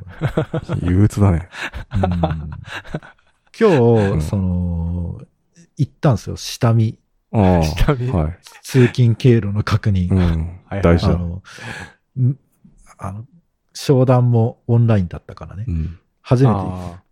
[0.81, 1.49] う、憂鬱だね。
[1.95, 2.51] うん
[3.59, 3.69] 今
[4.11, 5.19] 日、んその、
[5.77, 6.99] 行ったんですよ、下見。
[7.31, 8.37] 下見はい。
[8.61, 10.13] 通勤経路の確認。
[10.13, 10.81] うんはい。
[10.83, 11.13] 大事だ。
[11.13, 11.41] あの、ん
[12.97, 13.25] あの、
[13.73, 15.71] 商談もオンラインだったからねう。
[15.71, 15.99] ん。
[16.21, 17.03] 初めてあ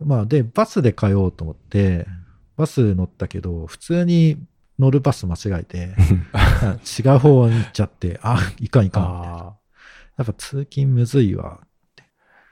[0.00, 2.06] まあ、で、バスで通おうと思って、
[2.56, 4.36] バス乗ったけど、普通に
[4.78, 5.94] 乗るバス間違えて、
[7.00, 9.38] 違う方に行っちゃって、あ、いかんいーかんみたいな。
[9.38, 9.56] あ
[10.18, 11.60] やっぱ通勤むずいわ。
[11.96, 12.02] ー。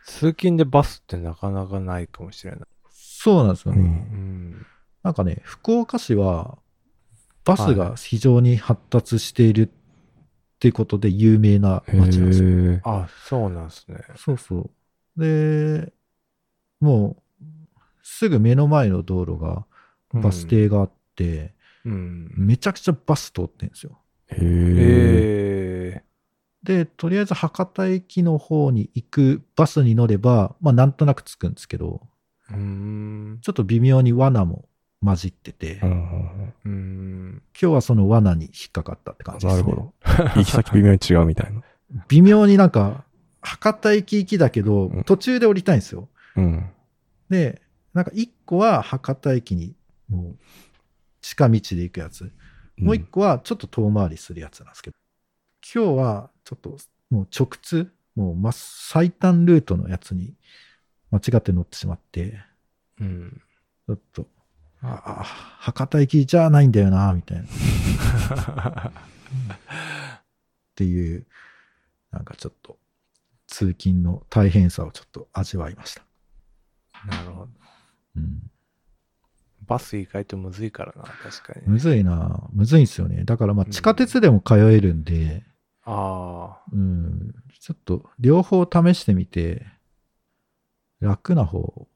[0.05, 2.61] 通勤でバスってなかなかないかもしれない。
[2.91, 3.81] そうなんですよね。
[3.81, 4.67] うんうん。
[5.03, 6.59] なんかね、福岡市は、
[7.45, 9.67] バスが非常に発達しているっ
[10.59, 12.49] てことで有名なへ街なんですよ。
[12.49, 12.81] え。
[12.85, 13.99] あ、そうなんですね。
[14.17, 14.71] そうそ
[15.17, 15.21] う。
[15.21, 15.93] で、
[16.81, 17.45] もう、
[18.03, 19.67] すぐ目の前の道路が
[20.13, 22.33] バス停があって、うん。
[22.37, 23.99] めちゃくちゃバス通ってんですよ。
[24.29, 26.03] へえ。
[26.03, 26.03] え
[26.63, 32.55] で、とりあえず博多駅の方に行くバスに乗れば、まあなんとなく着くんですけど、ー。
[32.55, 33.39] うーん。
[33.41, 34.69] ちょっと微妙に罠も
[35.05, 37.43] 混じってて、うんう今。
[37.53, 39.63] 日はその罠に引っかかったって感じです、ね。
[39.63, 39.95] なるほど。
[40.37, 41.63] 行き先微妙に違うみたいな。
[42.09, 43.05] 微妙になんか、
[43.41, 46.09] 博多駅行きだけどうん、途中で降りたいんですよ。
[46.37, 46.71] うん。
[47.31, 47.63] で、
[47.95, 49.75] なんか一個は博多駅に、
[50.09, 50.37] もう、
[51.21, 52.33] 近道で行くやつ。
[52.79, 54.97] もう一個はちょっと遠回りするやつなんですけど、
[55.75, 56.77] 今日はちょっと
[57.11, 60.35] もう直通、もう真最短ルートのやつに
[61.11, 62.39] 間違って乗ってしまって、
[63.01, 63.41] うん。
[63.87, 64.27] ちょっと、
[64.83, 67.45] ああ、博多駅じゃないんだよな、みたいな。
[68.93, 70.23] っ
[70.75, 71.27] ていう、
[72.11, 72.79] なんかちょっと、
[73.47, 76.03] 通勤の大変さをちょっと味わいました。
[77.07, 77.51] なるほど。
[78.17, 78.51] うん、
[79.67, 81.67] バス意外とむずいからな、確かに。
[81.67, 83.25] むずいな、むずいんですよね。
[83.25, 85.45] だからまあ地下鉄でも通えるんで、
[85.85, 89.67] あうん、ちょっと両方試してみて、
[91.01, 91.87] 楽な方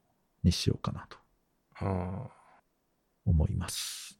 [0.43, 1.17] にしようかなと
[1.75, 1.85] あ。
[1.85, 2.40] うん。
[3.25, 4.19] 思います。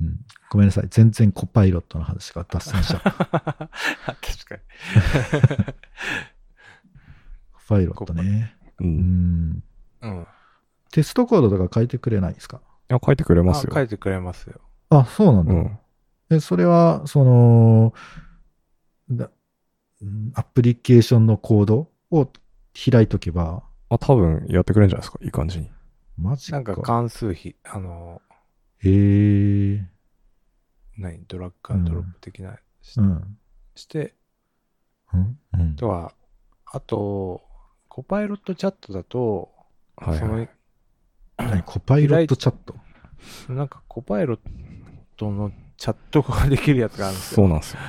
[0.00, 0.20] うん、
[0.50, 0.86] ごめんなさい。
[0.90, 3.12] 全然コパイロットの話が脱線しちゃった。
[3.20, 3.70] 確か
[7.52, 8.56] コパイロットね。
[8.80, 8.84] う。
[8.84, 9.62] うん。
[10.00, 10.26] うん。
[10.90, 12.60] テストコードとか書いてくれないですか？
[12.90, 13.72] いや、書いてくれまあすよ。
[13.74, 14.60] 書いてくれますよ。
[14.88, 15.52] あ、そうなんだ。
[15.52, 15.78] うん。
[16.30, 17.92] えそれは、その、
[19.10, 19.30] だ
[20.02, 22.32] うんアプリケーションのコードを
[22.90, 25.18] 開いとけば、あ、多分やってくれるんじゃないですか？
[25.22, 25.70] いい感じに。
[26.20, 26.56] マジか。
[26.58, 28.20] なんか関数比、あの、
[28.78, 29.88] へえ。
[30.98, 33.38] 何、ドラッグアンドロップ的な、しうん。
[33.74, 34.14] して、
[35.12, 35.38] うん？
[35.54, 36.12] うんあとは、
[36.66, 37.42] あと、
[37.88, 39.50] コパイロットチャットだと、
[39.98, 40.48] そのはいはい。
[41.38, 41.62] 何？
[41.62, 42.74] コパイロットチャット？
[43.52, 44.38] なんかコパイロッ
[45.16, 47.36] トのチャットができるやつがあるんですよ。
[47.36, 47.80] そうなんですよ。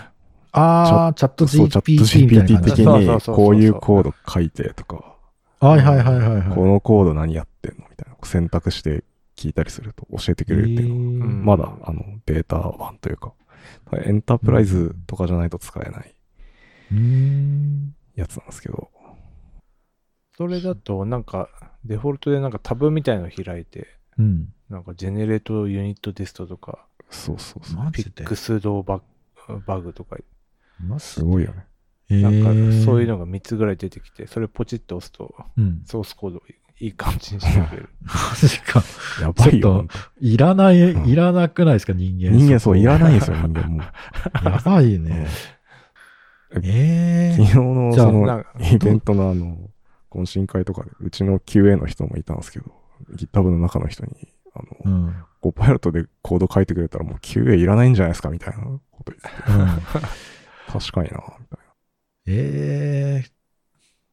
[0.54, 5.16] ああ、チャット GPT みたいな的にこういうコード書いてとか、
[5.60, 6.56] はいはいはいはいはい。
[6.56, 7.81] このコード何やってん。
[8.28, 9.04] 選択して
[9.36, 13.34] 聞いたりすると教えてくれるっていうのは、うんまだ、あの、ベータ版というか、
[14.06, 16.16] エンタープライズとかじゃないと使えない。
[18.16, 18.90] やつなんですけど、
[20.38, 21.50] それだと、なんか、
[21.86, 24.54] デフォルトでなんかタブみたいの開いて、うん。
[24.70, 27.84] なんかジェネレートユニットテストとか、そうそうそう。
[27.84, 28.12] マジで？
[28.12, 29.02] ピックスドバ
[29.66, 30.18] バグとか、
[31.00, 31.66] すごいよね。
[32.12, 35.82] へなんかーそういうのが3つぐらい出てきて、それポチッと押すと、うん。
[35.86, 36.42] ソースコードを
[36.80, 37.90] いい感じにしてくれる。
[38.04, 38.84] マジか。
[39.22, 39.62] やばいよ。
[39.62, 42.32] ちょっほんといらない、うんいらなくないですか、人間。
[42.32, 43.14] 人間そう、いらない。
[43.14, 43.82] ですよ、人間もう。
[44.44, 45.28] やばいね。
[46.64, 49.70] ええ昨日のそのイベントのあの、
[50.10, 52.66] 懇親会とかで、うちの QA の人もいたんですけど、
[53.16, 54.12] GitHub の中の人に、
[54.54, 55.14] あの、う。
[55.40, 59.44] コパイロットでコード書いてくれたらもう QA いらないんじゃないですかみたいなこと言ってて、
[60.72, 61.60] 確かにな、みたい
[62.34, 63.32] ええ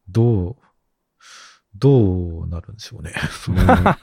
[0.09, 0.57] どう、
[1.75, 3.13] どうなるんでしょうね。
[3.53, 3.97] な。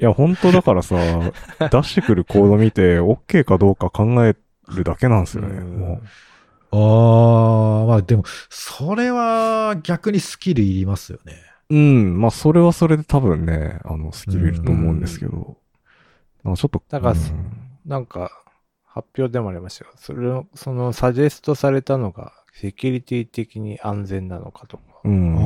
[0.00, 0.96] いや、本当だからさ、
[1.70, 4.36] 出してくるコード見て、OK かどうか考え
[4.68, 5.58] るだけなんですよね。
[5.58, 6.00] う
[6.70, 11.34] ああ、まあでも、それは逆にスキルいりますよね。
[11.70, 15.58] ううん、まあ、それはそれで多分ね、あの、スキルいると思うんですけど、
[16.44, 18.30] なんかちょっと、だからうんなんか、
[18.84, 19.92] 発表でもありましたよ。
[19.96, 25.36] それを、その、サジェストされたのが、セキュリティ的に安全なのかとか、うん。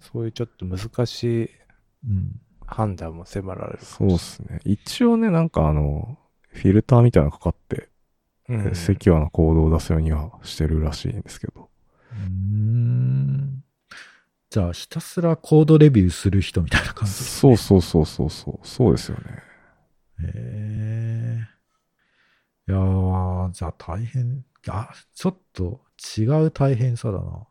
[0.00, 1.50] そういうちょっと難しい
[2.06, 2.40] うん。
[2.66, 4.60] 判断も迫られるかそうですね。
[4.64, 7.88] 一応ね、なんかあの、フィルターみたいなのかかって。
[8.48, 11.68] うんセキュアなコードを出すようにはしてるらしいんですけど。
[12.12, 13.62] うーん。
[14.48, 17.12] じゃあ、ひたすらコードレビューする人みたいな感じ？
[17.12, 18.66] ですそうそうそうそうそう。
[18.66, 19.24] そうですよね。
[20.20, 21.46] へえ。
[22.68, 24.42] いやー、じゃあ大変。
[24.70, 25.80] あ、ちょっと
[26.16, 27.46] 違う大変さだな。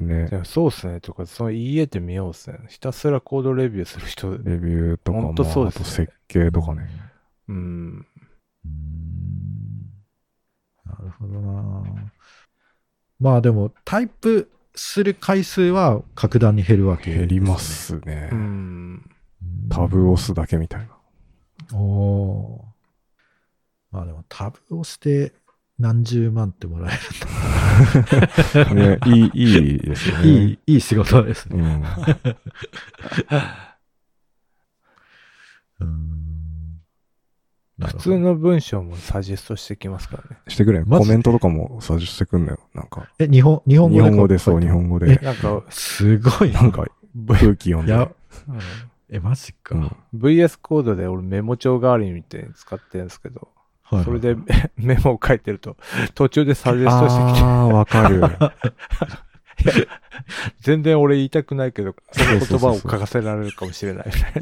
[0.00, 0.38] ねで。
[0.38, 1.00] もそうっすね。
[1.00, 2.58] とか、その言えてみようっすね。
[2.68, 6.88] ひたすらコードレビューする人、レビューとか、ほんとまあ、そうですねあと設計とかね。
[7.48, 8.06] うん。
[8.64, 8.98] うーん
[10.86, 11.84] なるほどな。
[13.20, 18.34] まあでも、タイプする回数は格段に減るわけね、減りますねう。
[18.34, 18.38] ん。
[18.38, 19.68] うん。
[19.68, 21.76] タブを押すだけみたいな。
[21.76, 22.62] おー
[23.90, 25.32] まあでも、タブをして
[25.78, 26.98] 何十万ってもらえ
[28.74, 30.10] ね、いい、いいです。
[30.22, 30.28] ね。
[30.28, 31.62] いい、いい仕事ですね。
[31.62, 31.82] うん。
[35.80, 36.18] うーん。
[37.86, 40.38] 普通の文章もサジェストしてきますからね。
[40.48, 42.58] してくれコメントとかもサジしてくんだよ。
[42.74, 43.08] なんか。
[43.20, 45.16] え、日本、日本語日で本語でそう、日本語で。
[45.18, 46.62] なんか、すごいな。
[46.62, 46.86] なんか、
[47.28, 47.92] 空気読んで。
[47.92, 48.10] や、
[48.48, 48.58] うん
[49.10, 49.76] え、マジか。
[49.76, 49.96] うん。
[50.14, 53.48] VS コードで俺メモ帳代わりみたいに使ってるんですけど、
[53.90, 54.36] はいはいそれで
[54.76, 55.76] メモを書いてると、
[56.14, 58.22] 途中でサジェストしてきて、ああ、わかる。
[60.60, 64.32] 全然俺言いたくないけど、その言葉を書かせられるかもしれないみたい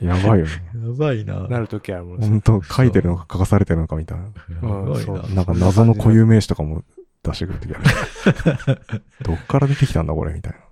[0.00, 0.50] やばいよね。
[0.74, 1.40] やばいな。
[1.40, 4.24] な、なるときあるもん本当書いてるのか書かされてるのかみたいな。
[4.24, 5.00] やばいな。
[5.00, 6.82] そうなんか謎の固有名詞とかも
[7.22, 8.80] 出してくるときある。
[9.22, 10.58] どっから出てきたんだこれみたいな。
[10.58, 10.62] へ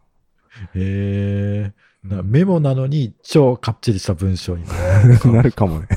[0.74, 5.32] えなメモなのに超かっちりした文章になる。
[5.32, 5.88] なるかもね。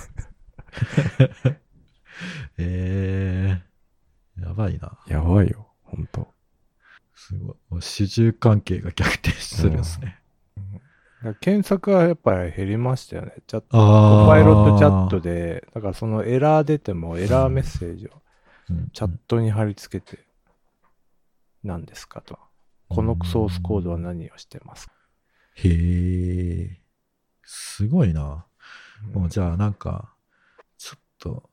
[2.58, 3.62] え
[4.38, 4.98] えやばいな。
[5.08, 5.68] やばいよ。
[5.84, 6.28] 本当
[7.16, 7.82] すごい。
[7.82, 10.20] 主従関係が逆転するんですね。
[10.56, 10.80] だか
[11.30, 13.34] ら検索はやっぱり減りましたよね。
[13.48, 18.12] チャット、パイロットチャットで、だからそのエラー出てもエラーメッセージを
[18.70, 20.26] うん、チャットに貼り付けて、
[21.64, 22.38] 何ですかと。
[22.90, 24.94] このソースコードは何をしてますか
[25.56, 26.82] へえ。
[27.44, 28.46] すごいな。
[29.14, 30.14] もうじゃあなんか、
[31.20, 31.50] と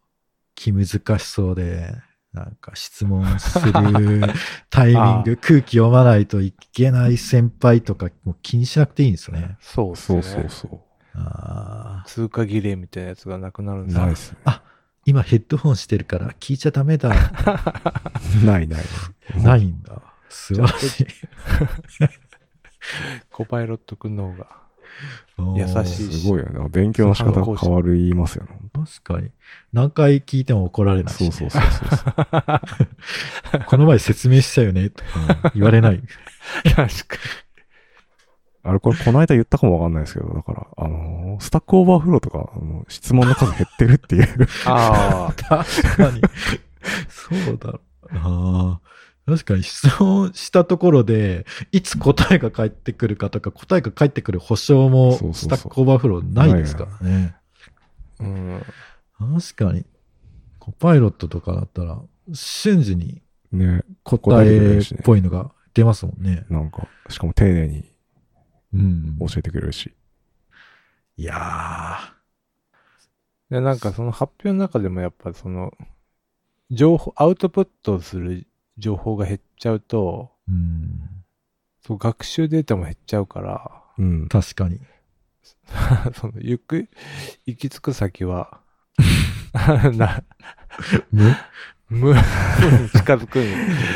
[0.55, 0.87] 気難
[1.19, 1.95] しそうで、
[2.33, 3.73] なんか質問する
[4.71, 9.57] タイミング、空気読まないといけない先輩とかもう気にしなくていいんですね。
[9.61, 10.23] そうっすね。
[10.23, 12.09] そうそうそああ。
[12.09, 13.87] 通過儀礼みたいなやつがなくなるんう。
[13.87, 14.39] ですよないっすね。
[15.07, 17.11] 今ヘッドホンしてるから聞いちゃダメだ。
[18.45, 18.85] ないない。
[19.37, 20.03] ないんだ。
[20.29, 21.07] 素晴らしい。
[23.31, 24.65] コパイロットくんの方が。
[25.57, 26.69] 優しいすごいよね。
[26.71, 28.51] 勉強の仕方が変わりますよね。
[28.75, 29.31] 確かに。
[29.73, 33.65] 何回聞いても怒られないし、そうそうそうそう。
[33.67, 36.03] この前説明したよねとか言われない。
[36.75, 36.87] 確か
[38.65, 44.39] あれ、これ、この間言ったかもわかんないですけど、だから、あのー Stack Overflowとか、あの質問の数減ってるっていう。
[44.39, 44.47] に。
[44.67, 45.33] ああ。
[45.35, 46.21] 確かに。
[47.09, 48.81] そうだろうな。
[49.27, 57.37] 確かに質問したところで、いつ答えが返ってくるかとか、答えが返ってくる保証も Stack Overflowないですからね。
[58.25, 58.63] うん。
[59.41, 59.85] 確かに。
[60.59, 62.01] Copilot とかだったら、
[62.33, 66.47] 瞬時にね、答えっぽいのが出ますもんね。
[66.49, 67.85] なんか、しかも丁寧に
[68.75, 69.17] うん。
[69.21, 69.93] 教えてくれるし。
[71.17, 72.15] いや
[73.51, 75.73] で、なんかその発表の中でもやっぱその、
[76.71, 78.47] 情報、アウトプットする
[78.79, 80.53] 情報が減っちゃうと、ー。
[80.53, 81.25] うん。
[81.87, 84.29] そう学習データも減っちゃうから、うん。
[84.29, 84.81] 確かに。
[86.15, 86.89] その、ゆっくり
[87.47, 88.61] 行き着く先は、
[89.97, 90.23] な、
[91.13, 91.37] む
[91.91, 92.15] 無、無。
[92.15, 92.19] に
[92.91, 93.49] 近づくんよ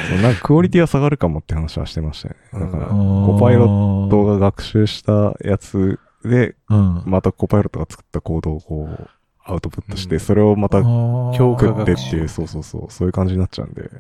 [0.09, 2.61] そうなんかクオリティは下がるかもって話はしてましたよね。
[2.61, 7.03] だから、ココパイロットが学習したやつで、うん。
[7.07, 9.09] またコパイロットが作ったコードをこう、
[9.45, 10.21] アウトプットして、うん。
[10.21, 13.91] それをまた強化食ってっていう、そうそうそう、そういう感じになっちゃうんで。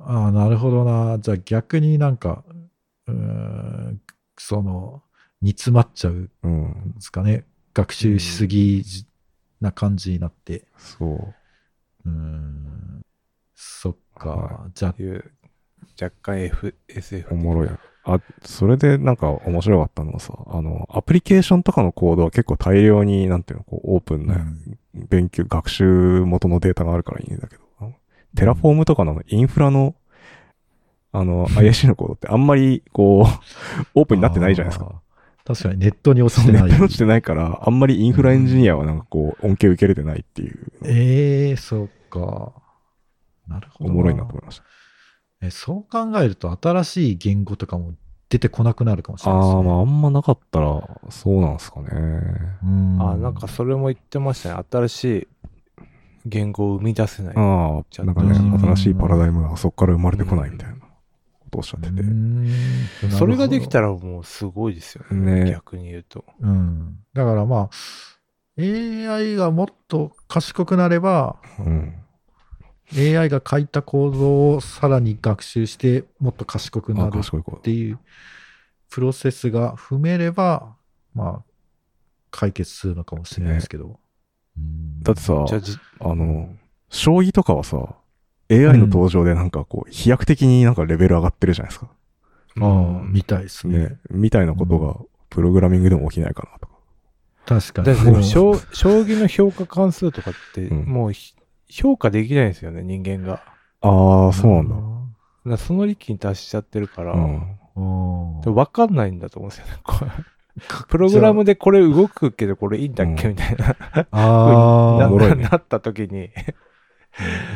[0.00, 1.18] ああ、なるほどな。
[1.18, 2.44] じゃあ逆になんか、
[3.06, 4.00] うーん、
[4.38, 5.02] その、
[5.42, 6.92] 煮詰まっちゃうんうん。
[6.94, 7.44] ですかね。
[7.74, 8.84] 学習しすぎ
[9.60, 10.64] な感じになって。
[10.76, 12.08] そう。
[12.08, 13.02] うーん。
[13.54, 14.30] そっか。
[14.30, 14.94] はじゃ
[16.00, 17.34] 若干 F、SF。
[17.34, 17.78] おもろいな。
[18.04, 24.38] あ、それでなんか面白かったのはさ、あの、アプリケーションとかのコードは結構大量に、なんていうの、こう、オープンな
[24.94, 27.62] 勉強、学習元のデータがあるからいいんだけど、
[28.34, 29.94] Terraform とかのインフラの、
[31.12, 35.02] あの、IAC のコードってあんまり、こう、 オープンになってないじゃないですか。
[35.54, 36.62] 確かにネットに落ちてない。
[36.64, 42.52] ネットに落ちてないから、あんまりインフラエンジニアはなんかこう、恩恵受けれてないっていう、ええそっか。
[43.48, 43.90] なるほど。
[43.90, 44.64] おもろいなと思いました。
[45.42, 47.94] えそう考えると新しい言語とかも
[48.28, 49.56] 出てこなくなるかもしれないです、ね。
[49.56, 51.88] ああ、まああんまなかったら、そうなんですかね。
[52.62, 54.64] うんあ、なんかそれも言ってましたね。
[54.70, 55.28] 新しい
[56.26, 57.34] 言語を生み出せない。
[57.36, 60.69] ああ、なんかね、うん新しいパラダイムがそこから生まれてこないみたいな
[61.50, 63.16] ことをおっしゃってて。
[63.16, 63.88] それができたら。
[63.88, 65.44] らもうすごいですよね。
[65.44, 66.24] ね逆に言うと。
[66.40, 66.98] うん。
[67.12, 67.70] だからまあ、
[68.58, 71.94] AI がもっと賢くなれば、うん。
[72.96, 77.60] AI が書いたコードをさらに学習して、もっと賢くなあ、るっ。
[77.60, 77.98] ていう
[78.88, 80.76] プロセスが踏めれば、
[81.14, 81.50] まあ、
[82.30, 83.86] 解決するのかもしれないですけど。
[83.86, 85.34] うんだってさ、
[86.00, 86.54] あの、
[86.90, 87.94] 将棋とかはさ、
[88.50, 91.88] AI の登場でなんかこう、飛躍的になんかレベル上がってるじゃないですか。
[92.60, 93.78] ああ、みたいですね。
[93.78, 93.98] ね。
[94.10, 94.96] みたいなことが、
[95.28, 96.74] プログラミングでも起きないかなとか。
[97.46, 97.86] 確かに。
[97.86, 101.34] だってでも将将棋の評価関数とかって、うんもうひ
[101.68, 103.42] 評価できないんですよね、人間が。
[103.80, 105.50] ああ、そうなんだ。
[105.50, 108.40] らその域に達しちゃってるから、うん。
[108.42, 109.78] 分かんないんだと思うんですよね。
[109.84, 113.76] こうプログラムでこれ動くけどこれいいんだっけ、うんみたいな。
[114.10, 116.30] ああ、なおもろいねなった時に、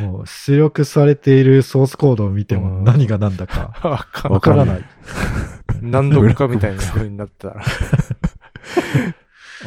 [0.02, 4.84] もう出力されているソースコードを見てうんも何が何だかわからない。
[5.80, 7.60] 何度かみたいな風になったら。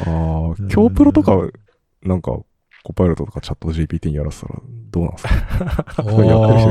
[0.06, 0.06] あ、
[0.68, 1.36] 京プロとか、
[2.02, 2.38] なんか、
[2.84, 4.60] コパイロットとかチャット GPT にやらせたら
[4.90, 5.24] どうなんです
[5.96, 6.04] か？
[6.04, 6.70] おやってる人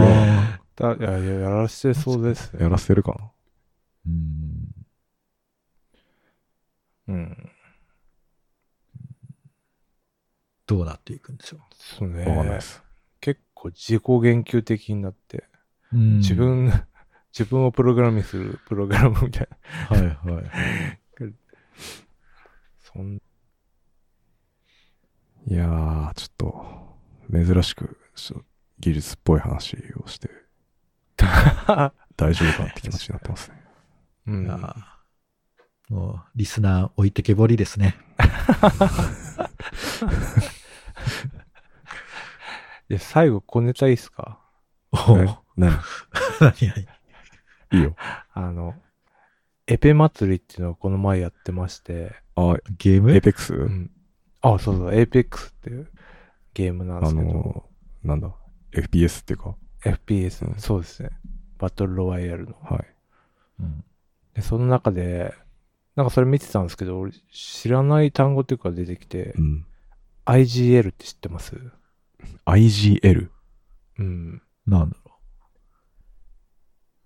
[1.09, 2.59] やいや、やらせてそうですよ。
[2.61, 3.18] やらせてるかな
[4.07, 4.76] うん
[7.09, 7.49] うん。
[10.65, 12.26] どうなっていくんでしょそうね。
[12.26, 12.84] わかんないです。
[13.66, 15.43] 自己言及的になって、
[15.93, 15.97] う。
[15.97, 16.72] うん自分、
[17.32, 19.47] 自分をプログラミングするプログラムみたい
[19.89, 19.97] な。
[19.97, 20.45] はいはい。
[22.80, 23.22] そん
[25.49, 26.97] いやー、ちょっと、
[27.32, 28.45] 珍しく、ちょっと
[28.80, 30.30] 技術っぽい話をして、
[32.18, 33.64] 大丈夫かなって気持ちになってますね。
[34.28, 34.47] うん
[35.89, 37.95] もう、リスナー置いてけぼりですね。
[42.90, 44.40] いや、最後小ネタいいっすか？
[44.92, 45.72] おえー何
[46.40, 46.54] 何？
[46.54, 46.54] 々
[47.74, 47.96] いいよ。
[48.34, 48.76] あの、
[49.68, 53.12] エペ祭りっていうのをこの前やってまして、あ、ゲーム？
[53.12, 53.92] エイペックス、うん。
[54.42, 55.90] あ、そうそう、 Apexっていう
[56.54, 57.66] ゲームなんであすけど、の、
[58.04, 58.34] なんだ、
[58.72, 60.60] FPS っていうか、FPS、うん。
[60.60, 61.10] そうですね。
[61.58, 62.56] バトルロワイヤルの。
[62.62, 62.86] はい。
[63.62, 63.84] うん。
[64.34, 65.34] で、その中で、
[65.96, 69.66] なんかそれ見てたんですけど、俺知らない単語っていうか出てきてう、ん。
[70.26, 71.56] IGL って知ってます？
[72.45, 73.30] IGL?
[73.99, 74.41] うん。
[74.65, 75.20] なんだろ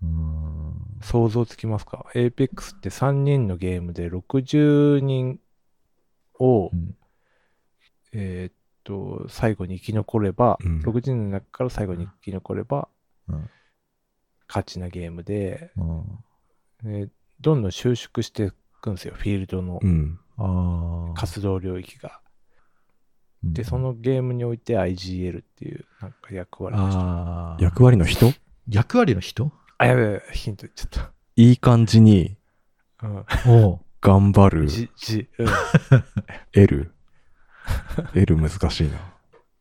[0.02, 0.06] う。
[0.06, 1.00] うーん。
[1.02, 5.40] 想像つきますか ?Apex って3人のゲームで60人
[6.40, 6.96] を、うん
[8.14, 8.54] えーっ
[8.84, 12.88] と、最後に生き残れば、うん60人の中から最後に生き残れば、
[13.28, 13.50] うん
[14.48, 15.84] 勝ちなゲームで、う
[16.90, 17.10] んで
[17.40, 18.52] どんどん収縮してい
[18.82, 19.80] くんですよ、フィールドの。
[21.16, 22.20] 活動領域が。
[23.44, 27.64] うんで、そのゲームにおいて IGL っていうなんか役割をしてああ。
[27.64, 28.34] 役割の人？
[28.70, 29.52] 役割の人？
[29.80, 32.38] あ、やべえ、ヒント言っちゃっいい感じに
[33.00, 33.08] た。
[33.08, 33.26] うん。
[33.48, 35.48] おう頑張るじ、じ、うん。
[36.54, 36.92] L。
[38.16, 38.98] L 難しいな。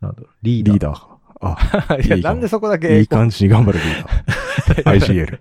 [0.01, 0.31] なんだろう。
[0.43, 0.73] リーダー。
[0.75, 1.19] リーダーか。
[1.41, 3.85] あ、 いや、いいかもなんでそこだけいい感じに頑張るリ
[4.75, 5.01] ーダー。
[5.01, 5.39] IGL。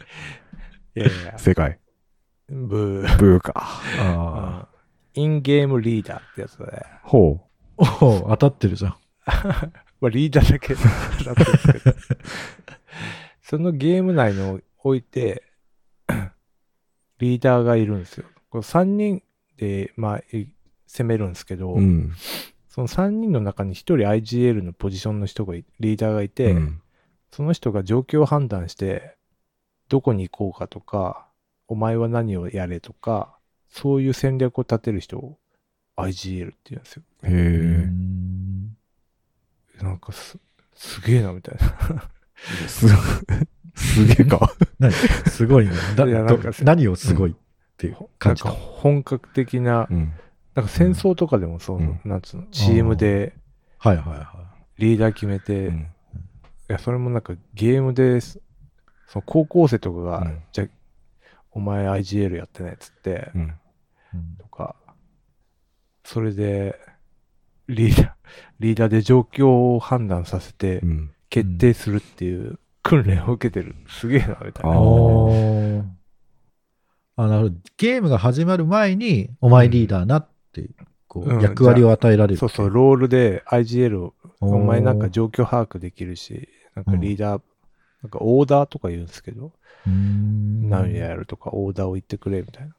[0.95, 1.79] いやいや、正解。
[2.47, 3.17] ブー。
[3.17, 3.53] ブーか。
[3.55, 4.67] ああ。
[5.13, 7.48] インゲームリーダーってやつで、ほ
[8.01, 8.95] おう当たってるじゃん。
[10.01, 10.75] まあ、リーダーだけ
[11.25, 11.95] だったんですけど、
[13.41, 15.43] そのゲーム内において、
[17.19, 18.25] リーダーがいるんですよ。
[18.49, 19.23] これ3人
[19.57, 20.47] で、まあ、い
[20.87, 21.77] 攻めるんですけど、う。
[21.77, 22.13] うん。
[22.69, 26.81] その3人の中に1人 IGL のポジションの人がい、リーダーがいて、うん
[27.31, 29.15] その人が状況を判断して、
[29.87, 31.27] どこに行こうかとか、
[31.67, 33.37] お前は何をやれとか、
[33.69, 35.37] そういう戦略を立てる人を
[36.03, 37.03] IGL って言うんですよ。
[37.23, 37.35] うへえ。
[37.85, 38.75] ん
[39.81, 40.37] なんかす、
[40.75, 42.09] すげえな、みたいな。
[42.67, 42.87] す、
[43.75, 44.51] すげえか。
[44.79, 44.91] 何？
[44.91, 45.71] すごいね。
[45.95, 47.31] だいやなんかど何をすごい？
[47.31, 47.35] っ
[47.77, 48.49] ていうなんか感じか。
[48.51, 50.13] 本格的な、うん。
[50.55, 53.33] なんか戦争とかでもそう、うんなんつうの、チームで
[53.77, 55.87] はいはいはリーダー決めて、いうん
[56.67, 58.39] や、それもなんかゲームで、そ
[59.15, 60.67] の高校生とかが、うんじゃあ
[61.51, 63.41] お前 IGL やってないっつって、うん。
[63.41, 63.45] い。
[64.13, 64.75] うんとか、
[66.11, 66.75] それで、
[67.67, 68.11] リーダー、
[68.59, 71.11] リーダーで状況を判断させてう、ん。
[71.29, 73.75] 決定するっていう訓練を受けてる。
[73.87, 74.71] すげえな、みたいな。
[77.15, 77.55] あなるほど。
[77.77, 80.71] ゲームが始まる前に、お前リーダーなって、
[81.07, 82.39] こうんう、役割を与えられる。
[82.39, 87.41] そうそう、ロールで IGL を、お前なんか状況把握できるし、なんかリーダー、
[88.01, 89.51] なんかオーダーとか言うんですけど、
[89.85, 92.73] 何やるとかオーダーを言ってくれみたいな。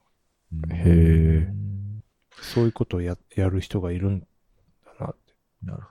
[0.75, 1.80] へえ
[2.41, 4.27] そういうことをややる人がいるんだ
[4.99, 5.35] なって。
[5.63, 5.83] なる。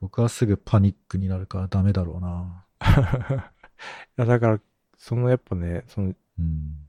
[0.00, 2.64] 僕はすぐパニックになるからダメだろうな。
[4.16, 4.60] いやだから、
[4.96, 6.86] そのやっぱね、その、うん。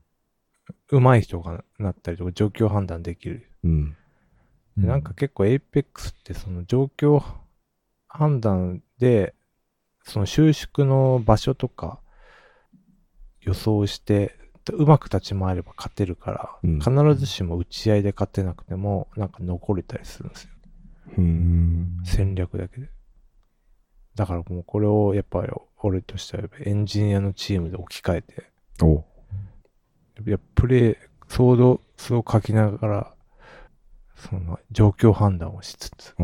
[0.88, 3.48] 上手い人がなったりとか状況判断できる。
[3.64, 3.96] うん。
[4.76, 7.22] でなんか結構 Apex ってその状況
[8.08, 9.34] 判断で、
[10.04, 12.00] その収縮の場所とか
[13.40, 14.36] 予想して、
[14.72, 20.50] うまく立ち回れば勝てるから、うん必ずしも打ち合いで勝てなくても、なんか残れたりするんですよ。
[21.18, 21.98] うん。
[22.04, 22.88] 戦略だけで。
[24.14, 28.52] だからもうこれをやっぱり俺としてはエンジニアのチームで置き換えて、
[30.30, 30.96] や、プレイ、
[31.28, 33.14] ソードスを書きながら、
[34.16, 36.14] その状況判断をしつつ、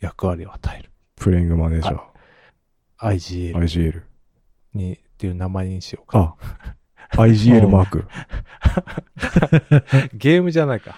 [0.00, 0.90] 役割を与える。
[1.16, 4.02] プレイングマネージャー、IGL IGL。
[4.74, 6.36] に、っていう名前にしようか。
[7.10, 8.08] あ、IGL マーク。
[10.18, 10.96] ゲームじゃないか。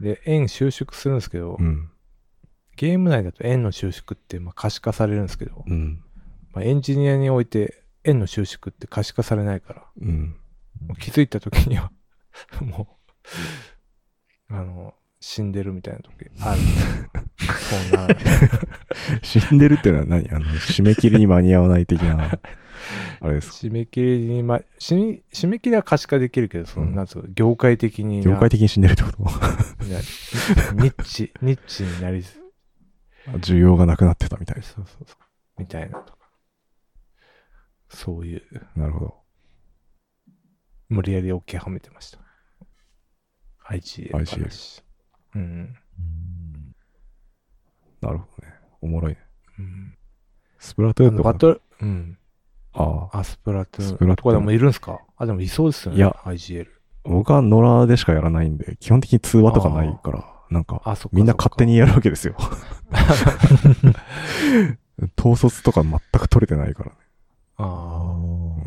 [0.00, 1.90] で、円収縮するんですけど、うん。
[2.76, 6.04] ゲーム内だと円の収縮ってまあ可視化されるんですけど、うん。
[6.52, 10.36] まあ、エンジニアにおいて円の収縮って可視化されないから、うん。
[11.00, 11.90] 気づいた時には、
[12.62, 13.00] も
[14.48, 16.60] う、あの、死んでるみたいな時 ある。
[17.46, 18.16] そうなる。
[19.22, 20.28] 死んでるってのは何？
[20.30, 22.38] あの、締め切りに間に合わない的な、
[23.20, 23.56] あれですか？
[23.68, 29.22] 締め切りに、ま、締め締め切りは可視化できるけど、その、うんなんつうの、業界的にな、業界的に死んでるってこと？
[29.22, 29.30] な
[30.82, 32.40] ニッチ、ニッチになりず、
[33.38, 34.72] 需要がなくなってたみたいです。
[34.74, 36.18] そうそうそう、みたいなとか。
[37.90, 38.42] そういう、
[38.74, 39.14] なるほど。
[40.88, 42.18] 無理やり OK はめてました。
[43.70, 44.82] IGL 話。
[45.34, 45.42] うん。
[45.42, 45.76] うん
[48.00, 48.52] なるほどね。
[48.80, 49.18] おもろいね。
[49.58, 49.94] うん。
[50.58, 51.32] スプラトゥーンとか。
[51.32, 52.18] バトル、うん。
[52.72, 53.18] ああ。
[53.20, 53.88] あ、スプラトゥーン。
[53.90, 55.00] スプラトゥーンとかでもいるんすか？
[55.16, 55.98] あ、でもいそうですよね。
[55.98, 56.66] いや IGL。
[57.04, 60.82] 僕は野良でしかやらないんで、基本的に通話とかないから、なんか。
[61.12, 62.34] みんな勝手にやるわけですよ。
[65.18, 66.96] 統率とか全く取れてないからね。
[67.56, 67.70] あああ。
[68.14, 68.66] ー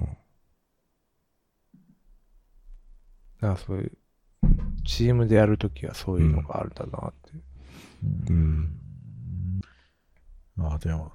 [3.42, 3.92] だからそういう、
[4.84, 8.32] チームでやるときはそういうのがあるんだなって。
[8.32, 8.70] うん。
[10.56, 11.12] まあでも、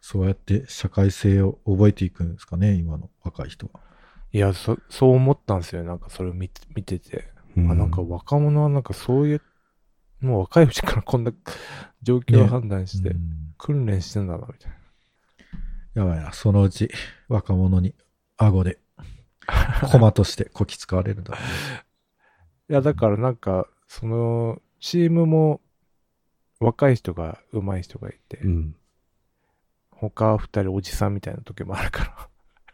[0.00, 3.80] そうやって社会性を覚えていくんですかね、今の若い人は。
[4.32, 5.82] いや、そ、そう思ったんですよ。
[5.84, 7.32] なんかそれを見て見てて。
[7.56, 9.42] うあ、なんか若者はなんかそういう、
[10.20, 11.32] もう若いうちからこんな
[12.02, 14.72] 状況を判断してう、ん訓練してんだな、みたい
[15.94, 16.02] な。
[16.02, 16.90] やばいな、そのうち
[17.28, 17.94] 若者に
[18.36, 18.78] 顎で、
[19.90, 21.38] コマとしてこき使われるんだね。
[22.70, 25.60] いや、だからなんか、その、チームも、
[26.60, 28.76] 若い人が上手い人がいて、うん。
[29.90, 32.28] 他二人おじさんみたいな時もあるから、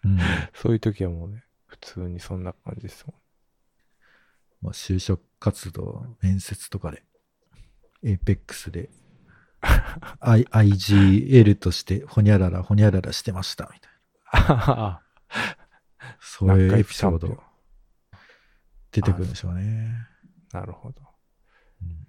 [0.05, 0.19] うん
[0.53, 4.67] そういう時はもうね、普通にそんな感じですもん。
[4.67, 7.03] まあ、就職活動、面接とかで、
[8.03, 8.91] APEX で、
[10.21, 15.03] I、IGL として、ほにゃらら、ほにゃららしてました、みたいな。
[16.21, 17.46] そういうエピソード
[18.97, 19.93] 出てくるんでしょうね。
[20.53, 21.03] なるほど。
[21.83, 22.07] うん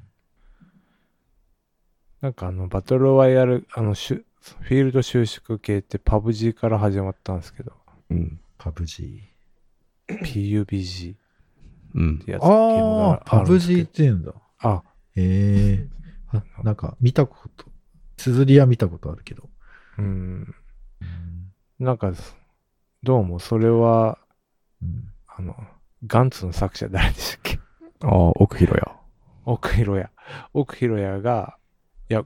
[2.19, 4.25] なんかあの、バトルロワイヤル、あの、しゅ
[4.61, 7.73] フィールド収縮系ってパブ G から始まったんですけど、
[8.09, 8.39] うん。
[8.57, 9.21] パブ G。
[10.07, 11.17] PUBG っ
[11.93, 12.31] うんて。
[12.31, 14.33] やつ、ああが、パブ G っどて言うんだ。
[14.59, 14.81] あ、
[15.15, 15.88] へえ
[16.29, 17.65] あなんか見たこと、
[18.15, 19.47] 綴りは見たことあるけど。
[19.99, 20.55] うん。
[21.01, 22.13] うんなんか、
[23.03, 24.17] どうもそれは、
[24.81, 25.55] うんあの、
[26.06, 27.60] ガンツの作者誰でしたっけ？
[28.02, 28.95] ああ、奥広や。
[29.45, 30.12] 奥広屋。
[30.54, 31.58] 奥広屋が、
[32.10, 32.24] いや、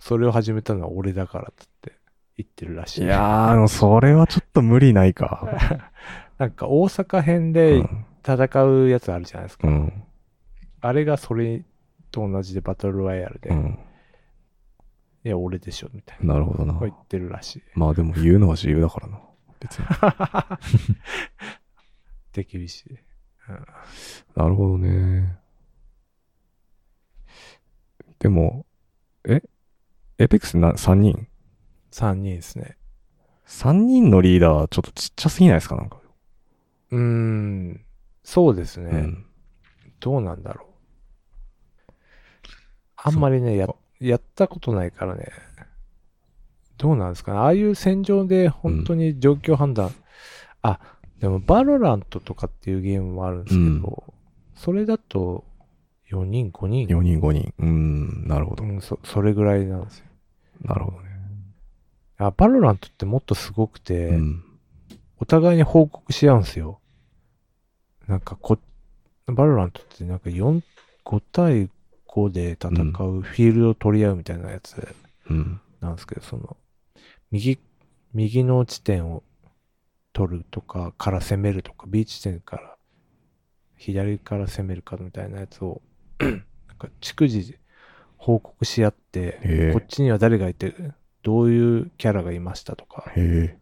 [0.00, 1.92] それを始めたのは俺だからっつって
[2.36, 3.04] 言ってるらしい。
[3.04, 5.90] いやー、それはちょっと無理ないか。
[6.38, 8.06] なんか大阪編うでん。
[8.26, 9.68] 戦うやつあるじゃないですか。
[9.68, 10.02] うん。
[10.80, 11.62] あれがそれ
[12.10, 13.78] と同じでバトルロワイヤルで、いうん。
[15.22, 16.34] や、俺でしょ、みたいな。
[16.34, 16.78] なるほどな。
[16.80, 17.62] 言ってるらしい。
[17.74, 19.20] まあでも言うのは自由だからな。
[19.60, 19.86] 別に。
[22.32, 22.98] 手厳しい。
[23.48, 23.66] うん
[24.36, 25.38] なるほどね。
[28.18, 28.66] でも、
[29.24, 29.42] え？
[30.18, 31.28] エペックスな3人
[31.92, 32.76] ？3人ですね。
[33.46, 35.76] ?3 人のリーダーちょっとちっちゃすぎないですか？
[35.76, 35.98] なんか。
[36.90, 37.84] うーん。
[38.22, 38.90] そうですね。
[38.90, 39.26] うん。
[40.00, 40.66] どうなんだろ
[41.88, 41.92] う。
[42.96, 43.68] あんまりね、や
[44.00, 45.28] やったことないからね。
[46.78, 47.38] どうなんですかね。
[47.38, 49.94] ああいう戦場で本当に状況判断。
[50.62, 50.80] あ、
[51.24, 54.04] でも VALORANT とかっていうゲームもあるんですけど、
[54.54, 55.42] それだと
[56.10, 57.54] 4人、5人？4人5人。
[57.60, 58.66] うん、なるほどう。
[58.66, 60.04] ん、そ、それぐらいなんですよ。
[60.60, 61.04] なるほどね。
[62.18, 64.44] あ、 VALORANTってもっとすごくて、うん。
[65.18, 66.78] お互いに報告し合うんですよ。
[68.06, 68.58] なんかこ、
[69.24, 70.60] VALORANTってなんか4、
[71.06, 71.70] 5対
[72.06, 74.94] 5で戦うフィールドを取り合うみたいなやつ
[75.30, 75.58] うん。
[75.80, 76.58] なんですけど、その、
[77.30, 77.58] 右、
[78.12, 79.22] 右の地点を
[80.14, 82.76] 取るとか、から攻めるとか、B 地点から
[83.76, 85.82] 左から攻めるかみたいなやつを、
[86.18, 86.40] なん
[86.78, 87.58] か逐次
[88.16, 90.74] 報告し合って、へえこっちには誰がいて、
[91.22, 93.58] どういうキャラがいましたとか、へ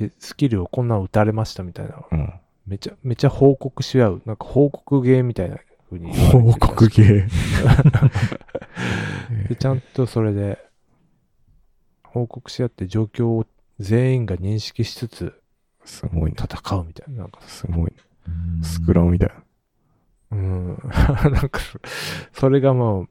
[0.00, 0.02] え。
[0.08, 2.32] で、スキルをこんなん打たれましたみたいな、うん。
[2.66, 7.26] めちゃ、めちゃ報告し合う、なんか報告ゲーみたいなふうに報告系。
[9.48, 10.58] で、ちゃんとそれで、
[12.02, 13.46] 報告し合って状況を
[13.78, 15.40] 全員が認識しつつ
[15.88, 16.36] すごいね。
[16.38, 17.22] 戦うみたいな。
[17.22, 17.92] なんか、すごいね。
[18.26, 19.34] うんスクラムみたいな。
[20.32, 20.78] うん。
[21.32, 21.60] なんか、
[22.32, 23.08] それがまあ、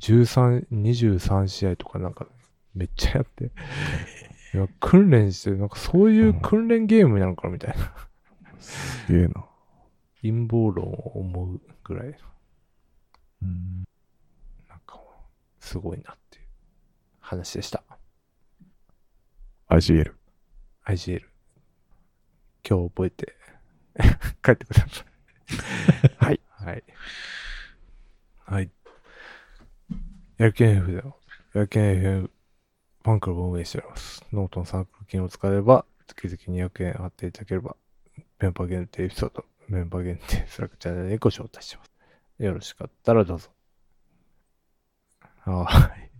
[0.00, 2.26] 13、23試合とかなんか、
[2.74, 3.52] めっちゃやって、
[4.54, 7.92] いや訓練して、なんかそういう訓練ゲームなのかなみたいな。
[8.58, 9.46] すげえな。
[10.22, 12.18] 陰謀論を思うぐらい、
[13.42, 13.84] うん
[14.68, 15.00] なんか、
[15.60, 16.44] すごいなっていう
[17.20, 17.84] 話でした。
[19.68, 20.12] IGL。
[20.86, 21.22] IGL。
[22.68, 23.34] 今日覚えて、
[24.42, 26.16] 帰ってください。
[26.24, 26.40] はい。
[26.50, 26.84] はい。
[28.38, 28.70] はい。
[30.36, 31.14] やる気 NF では、
[31.54, 34.24] やる気 NF ファンクラブを運営しております。
[34.32, 37.76] ノートのサークル機能を使えば、月々200円払っていただければ、
[38.38, 41.90] メンバー限定エピソード、メンバー限定 Slackチャンネルにご招待します。
[42.38, 43.50] よろしかったらどうぞ。
[45.44, 46.10] はい。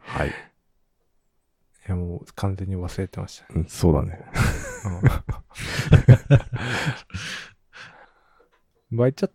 [0.00, 0.51] はい。
[1.86, 3.60] いや、もう完全に忘れてましたね。
[3.62, 4.24] うん、そうだね。
[8.90, 8.96] うん。
[8.98, 9.30] バイチャあ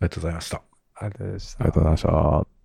[0.00, 0.62] りがとうございました。
[0.94, 1.60] あれでした。
[1.60, 2.55] ありがとうございました。